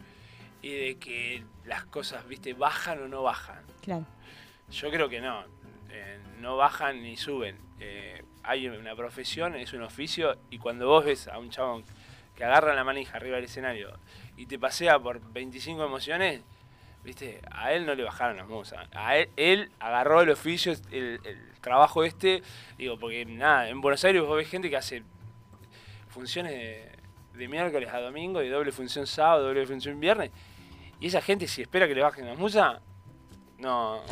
y 0.62 0.70
de 0.70 0.98
que 0.98 1.44
las 1.66 1.86
cosas, 1.86 2.28
viste, 2.28 2.54
bajan 2.54 3.02
o 3.04 3.08
no 3.08 3.24
bajan. 3.24 3.64
Claro. 3.82 4.06
Yo 4.72 4.90
creo 4.92 5.10
que 5.10 5.22
no. 5.22 5.44
eh, 5.92 6.20
no 6.40 6.58
bajan 6.58 7.02
ni 7.02 7.18
suben. 7.18 7.58
Eh, 7.80 8.24
hay 8.44 8.68
una 8.68 8.96
profesión, 8.96 9.56
es 9.56 9.74
un 9.74 9.82
oficio, 9.84 10.38
y 10.50 10.58
cuando 10.60 10.88
vos 10.88 11.06
ves 11.06 11.28
a 11.28 11.38
un 11.38 11.50
chabón 11.50 11.84
que 12.36 12.44
agarra 12.46 12.74
la 12.74 12.84
manija 12.84 13.18
arriba 13.18 13.36
del 13.36 13.46
escenario 13.46 13.92
y 14.38 14.46
te 14.46 14.58
pasea 14.58 14.98
por 14.98 15.20
25 15.34 15.84
emociones, 15.84 16.42
viste, 17.04 17.42
a 17.52 17.74
él 17.74 17.86
no 17.86 17.96
le 17.96 18.04
bajaron 18.04 18.38
las 18.38 18.48
musas. 18.48 18.88
A 18.94 19.18
él, 19.18 19.30
él 19.36 19.72
agarró 19.80 20.22
el 20.22 20.30
oficio, 20.30 20.72
el, 20.92 21.20
el 21.24 21.38
trabajo 21.62 22.04
este, 22.04 22.42
digo, 22.78 22.98
porque 22.98 23.26
nada, 23.26 23.68
en 23.70 23.82
Buenos 23.82 24.04
Aires 24.06 24.22
vos 24.22 24.38
ves 24.38 24.48
gente 24.48 24.70
que 24.70 24.78
hace 24.78 25.04
funciones 26.10 26.52
de, 26.54 26.90
de 27.34 27.48
miércoles 27.48 27.90
a 27.94 28.00
domingo, 28.02 28.42
y 28.44 28.50
doble 28.50 28.72
función 28.72 29.08
sábado, 29.08 29.44
doble 29.48 29.66
función 29.66 30.00
viernes, 30.00 30.32
y 31.00 31.08
esa 31.08 31.22
gente 31.22 31.48
si 31.48 31.62
espera 31.62 31.88
que 31.88 31.96
le 31.96 32.02
bajen 32.02 32.26
las 32.26 32.38
musas, 32.38 32.80
no. 33.58 34.02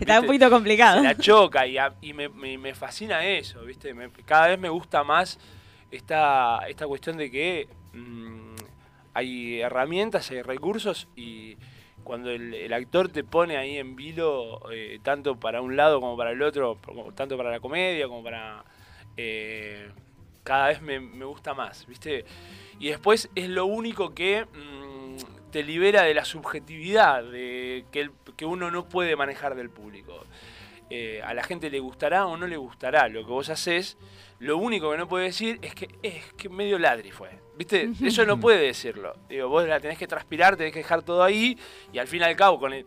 Está 0.00 0.20
un 0.20 0.26
poquito 0.26 0.50
complicado. 0.50 0.98
se 1.00 1.04
la 1.04 1.16
choca 1.16 1.66
y, 1.66 1.78
a- 1.78 1.94
y 2.00 2.12
me, 2.12 2.28
me- 2.28 2.58
me 2.58 2.74
fascina 2.74 3.24
eso, 3.24 3.62
¿viste? 3.64 3.94
Me- 3.94 4.10
cada 4.24 4.48
vez 4.48 4.58
me 4.58 4.68
gusta 4.68 5.04
más 5.04 5.38
esta, 5.90 6.60
esta 6.68 6.86
cuestión 6.86 7.16
de 7.16 7.30
que 7.30 7.68
mm, 7.94 8.54
hay 9.14 9.60
herramientas, 9.60 10.30
hay 10.30 10.42
recursos 10.42 11.08
y 11.16 11.56
cuando 12.04 12.30
el, 12.30 12.54
el 12.54 12.72
actor 12.72 13.08
te 13.10 13.24
pone 13.24 13.56
ahí 13.56 13.76
en 13.78 13.96
vilo, 13.96 14.60
eh, 14.70 14.98
tanto 15.02 15.36
para 15.40 15.60
un 15.62 15.76
lado 15.76 16.00
como 16.00 16.16
para 16.16 16.30
el 16.32 16.42
otro, 16.42 16.78
como- 16.84 17.12
tanto 17.12 17.36
para 17.36 17.50
la 17.50 17.60
comedia 17.60 18.06
como 18.06 18.22
para... 18.22 18.64
eh, 19.16 19.90
cada 20.42 20.68
vez 20.68 20.80
me, 20.82 21.00
me 21.00 21.24
gusta 21.24 21.54
más, 21.54 21.86
¿viste? 21.86 22.24
Y 22.78 22.88
después 22.88 23.28
es 23.34 23.48
lo 23.48 23.66
único 23.66 24.14
que 24.14 24.44
mm, 24.44 25.50
te 25.50 25.62
libera 25.62 26.02
de 26.02 26.14
la 26.14 26.24
subjetividad 26.24 27.22
de 27.24 27.84
que, 27.90 28.00
el- 28.02 28.12
que 28.36 28.44
uno 28.46 28.70
no 28.70 28.88
puede 28.88 29.16
manejar 29.16 29.54
del 29.54 29.70
público. 29.70 30.24
Eh, 30.90 31.20
a 31.22 31.34
la 31.34 31.42
gente 31.42 31.68
le 31.70 31.80
gustará 31.80 32.26
o 32.26 32.36
no 32.38 32.46
le 32.46 32.56
gustará 32.56 33.08
lo 33.08 33.24
que 33.24 33.30
vos 33.30 33.48
haces. 33.50 33.98
Lo 34.38 34.56
único 34.56 34.90
que 34.90 34.96
no 34.96 35.06
puede 35.08 35.24
decir 35.26 35.58
es 35.60 35.74
que 35.74 35.88
es 36.02 36.32
que 36.34 36.48
medio 36.48 36.78
ladri 36.78 37.10
fue. 37.10 37.30
¿Viste? 37.56 37.90
Eso 38.02 38.24
no 38.24 38.38
puede 38.38 38.58
decirlo. 38.60 39.14
Digo, 39.28 39.48
vos 39.48 39.66
la 39.68 39.80
tenés 39.80 39.98
que 39.98 40.06
transpirar, 40.06 40.56
tenés 40.56 40.72
que 40.72 40.78
dejar 40.78 41.02
todo 41.02 41.22
ahí 41.24 41.58
y 41.92 41.98
al 41.98 42.06
fin 42.06 42.20
y 42.20 42.24
al 42.24 42.36
cabo, 42.36 42.58
con 42.60 42.72
el- 42.72 42.86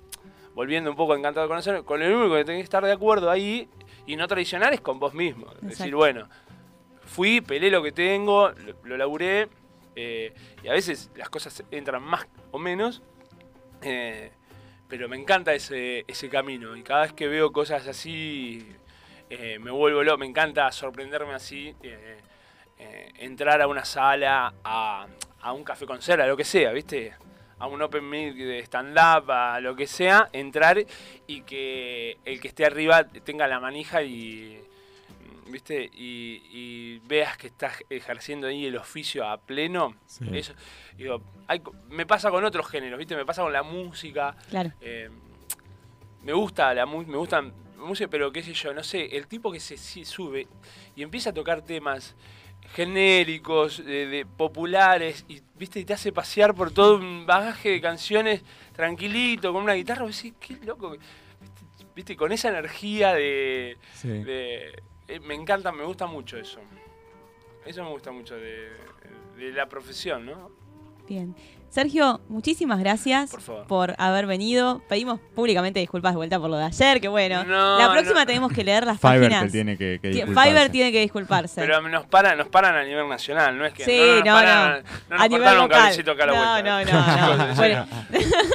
volviendo 0.56 0.90
un 0.90 0.96
poco 0.96 1.16
encantado 1.16 1.46
de 1.46 1.50
conocer, 1.50 1.84
con 1.84 2.02
el 2.02 2.14
único 2.14 2.36
que 2.36 2.46
tenés 2.46 2.60
que 2.62 2.64
estar 2.64 2.84
de 2.84 2.92
acuerdo 2.92 3.30
ahí 3.30 3.68
y 4.08 4.16
no 4.16 4.28
traicionar 4.28 4.74
es 4.74 4.82
con 4.82 4.98
vos 5.00 5.14
mismo. 5.14 5.46
Decir, 5.56 5.70
Exacto. 5.72 5.98
bueno, 5.98 6.30
fui, 7.12 7.42
pelé 7.42 7.70
lo 7.70 7.84
que 7.84 7.92
tengo, 7.92 8.52
lo, 8.52 8.74
lo 8.84 8.98
laburé, 8.98 9.50
eh, 9.96 10.34
y 10.64 10.70
a 10.70 10.72
veces 10.72 11.12
las 11.16 11.30
cosas 11.30 11.64
entran 11.70 12.02
más 12.02 12.26
o 12.52 12.58
menos, 12.58 13.02
eh, 13.82 14.32
pero 14.88 15.10
me 15.10 15.18
encanta 15.18 15.54
ese, 15.54 16.06
ese 16.08 16.30
camino, 16.30 16.76
y 16.78 16.84
cada 16.84 17.02
vez 17.02 17.14
que 17.14 17.28
veo 17.28 17.52
cosas 17.52 17.86
así, 17.88 18.66
eh, 19.30 19.60
me 19.60 19.72
vuelvo 19.72 20.04
loco, 20.04 20.20
me 20.20 20.26
encanta 20.26 20.72
sorprenderme 20.72 21.34
así, 21.34 21.76
entrar 23.20 23.62
a 23.62 23.68
una 23.68 23.86
sala, 23.86 24.54
a, 24.64 25.06
a 25.42 25.54
un 25.54 25.64
café 25.64 25.86
con 25.86 26.02
cera, 26.02 26.26
lo 26.26 26.38
que 26.38 26.46
sea, 26.46 26.72
¿viste? 26.72 27.14
A 27.60 27.68
un 27.68 27.82
open 27.82 28.10
mic 28.10 28.36
de 28.36 28.60
stand-up, 28.60 29.30
a 29.30 29.60
lo 29.60 29.76
que 29.76 29.86
sea, 29.86 30.30
entrar 30.32 30.84
y 31.28 31.42
que 31.42 32.18
el 32.26 32.40
que 32.40 32.48
esté 32.48 32.66
arriba 32.66 33.04
tenga 33.04 33.48
la 33.48 33.60
manija 33.60 34.02
y, 34.02 34.60
¿viste? 35.48 35.90
Y, 35.94 36.42
y 36.52 37.00
veas 37.08 37.38
que 37.38 37.48
estás 37.48 37.84
ejerciendo 37.90 38.48
ahí 38.48 38.66
el 38.66 38.78
oficio 38.78 39.28
a 39.28 39.38
pleno. 39.38 39.96
Sí. 40.06 40.26
Eso, 40.34 40.54
digo, 40.98 41.22
hay 41.48 41.60
co- 41.60 41.74
me 41.90 42.06
pasa 42.06 42.30
con 42.32 42.44
otros 42.46 42.68
géneros, 42.68 42.98
¿viste? 43.00 43.16
Me 43.16 43.26
pasa 43.26 43.42
con 43.44 43.54
la 43.54 43.64
música. 43.64 44.36
Claro. 44.50 44.72
eh, 44.82 45.10
me 46.24 46.34
gusta 46.34 46.72
la 46.74 46.86
me 46.86 47.18
gusta 47.18 47.42
la 47.42 47.52
música, 47.78 48.08
pero 48.10 48.32
qué 48.32 48.44
sé 48.44 48.54
yo, 48.54 48.74
no 48.74 48.84
sé, 48.84 49.16
el 49.18 49.26
tipo 49.28 49.52
que 49.52 49.60
se 49.60 49.76
si- 49.78 50.06
sube 50.06 50.48
y 50.96 51.02
empieza 51.02 51.32
a 51.32 51.34
tocar 51.34 51.64
temas 51.64 52.16
genéricos, 52.76 53.84
de, 53.84 54.08
de 54.08 54.26
populares, 54.26 55.26
y 55.28 55.42
viste, 55.58 55.80
y 55.80 55.86
te 55.86 55.94
hace 55.94 56.12
pasear 56.12 56.54
por 56.56 56.72
todo 56.72 56.98
un 56.98 57.26
bagaje 57.26 57.70
de 57.70 57.82
canciones 57.82 58.44
tranquilito, 58.74 59.52
con 59.52 59.64
una 59.64 59.74
guitarra, 59.74 60.04
vos 60.04 60.16
decís, 60.16 60.34
qué 60.40 60.56
loco, 60.66 60.92
viste, 60.92 61.06
viste, 61.96 62.16
con 62.16 62.32
esa 62.32 62.50
energía 62.50 63.14
de, 63.14 63.78
Sí. 63.94 64.08
de- 64.10 64.82
eh, 65.16 65.20
me 65.20 65.36
encanta, 65.36 65.72
me 65.72 65.84
gusta 65.84 66.06
mucho 66.08 66.38
eso. 66.38 66.60
Eso 67.66 67.84
me 67.84 67.90
gusta 67.90 68.12
mucho 68.12 68.36
de, 68.36 68.70
de 69.38 69.52
la 69.52 69.68
profesión, 69.68 70.26
¿no? 70.26 70.52
Bien. 71.12 71.36
Sergio, 71.70 72.20
muchísimas 72.28 72.80
gracias 72.80 73.32
Por 73.32 73.40
favor. 73.42 73.96
haber 73.98 74.26
venido. 74.28 74.82
Pedimos 74.90 75.22
públicamente 75.34 75.80
disculpas 75.80 76.12
de 76.12 76.18
vuelta 76.18 76.38
por 76.38 76.50
lo 76.50 76.58
de 76.58 76.66
ayer, 76.66 77.00
que 77.00 77.08
bueno. 77.08 77.46
No, 77.46 77.80
la 77.80 77.90
próxima 77.94 78.20
no. 78.20 78.26
tenemos 78.26 78.52
que 78.52 78.66
leer 78.66 78.86
las 78.86 79.00
Fiverr 79.00 79.30
páginas. 79.30 79.52
tiene 79.54 79.78
que, 79.78 79.98
que. 80.02 80.12
Fiverr 80.28 80.70
tiene 80.70 80.92
que 80.92 81.00
disculparse. 81.00 81.62
Pero 81.62 81.82
nos 81.88 82.06
paran, 82.08 82.38
nos 82.38 82.50
paran 82.50 82.76
a 82.76 82.84
nivel 82.84 83.08
nacional, 83.08 83.58
no 83.58 83.66
es 83.66 83.72
que 83.74 83.86
Sí, 83.86 83.98
no, 83.98 84.16
nos 84.16 84.26
no, 84.26 84.34
paran- 84.34 84.70
no. 84.70 84.76
no 84.82 85.16
nos 85.16 85.22
A 85.22 85.28
nivel 85.30 85.30
cortaron 85.44 85.64
un 85.64 85.70
local. 85.70 85.80
cablecito 85.80 86.12
acá 86.12 86.24
a 86.24 86.28
la 86.28 86.34
No, 86.34 86.74
vuelta. 86.74 87.28
no, 87.38 87.48
no, 87.48 87.56
Bueno. 87.56 87.88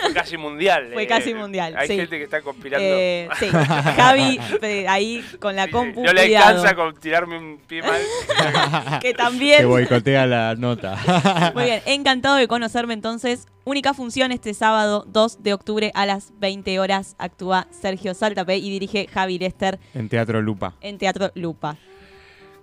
Fue 0.03 0.13
casi 0.13 0.37
mundial. 0.37 0.91
Fue 0.93 1.03
eh. 1.05 1.07
casi 1.07 1.33
mundial, 1.33 1.75
Hay 1.79 1.89
sí. 1.89 1.97
gente 1.97 2.19
que 2.19 2.25
está 2.25 2.43
conspirando. 2.43 2.87
Eh, 2.87 3.29
sí, 3.39 3.49
Javi, 3.49 4.39
eh, 4.61 4.87
ahí 4.89 5.25
con 5.41 5.57
la 5.57 5.69
compu, 5.69 6.05
no 6.05 6.13
le 6.13 6.37
alcanza 6.37 6.75
con 6.75 6.95
tirarme 7.01 7.39
un 7.39 7.61
pie 7.67 7.81
mal. 7.83 8.01
Que 9.01 9.15
también. 9.15 9.67
boicotea 9.67 10.27
la 10.27 10.55
nota. 10.55 11.53
Muy 11.55 11.65
bien, 11.65 11.83
encantado 11.87 12.37
de 12.37 12.46
conocerme 12.49 12.95
entonces. 12.95 13.47
Única 13.65 13.95
función 13.95 14.33
este 14.33 14.55
sábado 14.55 15.05
2 15.09 15.43
de 15.43 15.53
octubre 15.55 15.91
a 15.95 16.07
las 16.07 16.33
20 16.39 16.79
horas 16.81 17.17
actúa 17.19 17.67
Sergio 17.71 18.15
Saltape 18.15 18.57
y 18.59 18.71
dirige 18.71 19.07
Javi 19.09 19.39
Lester 19.39 19.79
en 19.95 20.09
Teatro 20.09 20.41
Lupa. 20.43 20.75
en 20.81 20.99
Teatro 20.99 21.31
Lupa. 21.35 21.77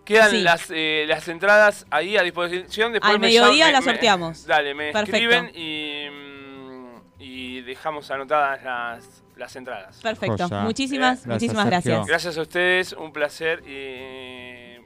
Quedan 0.06 0.32
Sí. 0.32 0.42
las, 0.42 0.68
eh, 0.70 1.06
las 1.08 1.28
entradas 1.30 1.86
ahí 1.90 2.18
a 2.18 2.24
disposición. 2.24 2.92
Después 2.92 3.14
Al 3.14 3.20
me 3.20 3.28
mediodía 3.28 3.72
las 3.72 3.86
me- 3.86 3.92
sorteamos. 3.94 4.46
Dale, 4.46 4.74
me 4.74 4.92
Perfecto. 4.92 5.16
escriben 5.18 5.52
y, 5.56 6.08
mm, 6.10 7.22
y 7.22 7.62
dejamos 7.62 8.12
anotadas 8.12 8.62
las, 8.64 9.24
las 9.38 9.56
entradas. 9.56 10.02
Perfecto. 10.02 10.48
Joya. 10.50 10.64
Muchísimas, 10.64 11.26
muchísimas 11.26 11.64
Sergio. 11.70 11.92
gracias. 11.92 12.08
Gracias 12.08 12.38
a 12.38 12.42
ustedes, 12.42 12.92
un 12.94 13.14
placer 13.14 13.64
y 13.66 14.84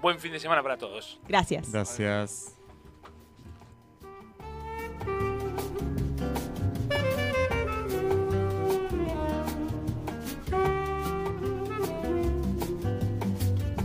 buen 0.00 0.18
fin 0.18 0.32
de 0.32 0.40
semana 0.40 0.62
para 0.62 0.78
todos. 0.78 1.20
Gracias. 1.28 1.70
Gracias. 1.70 2.55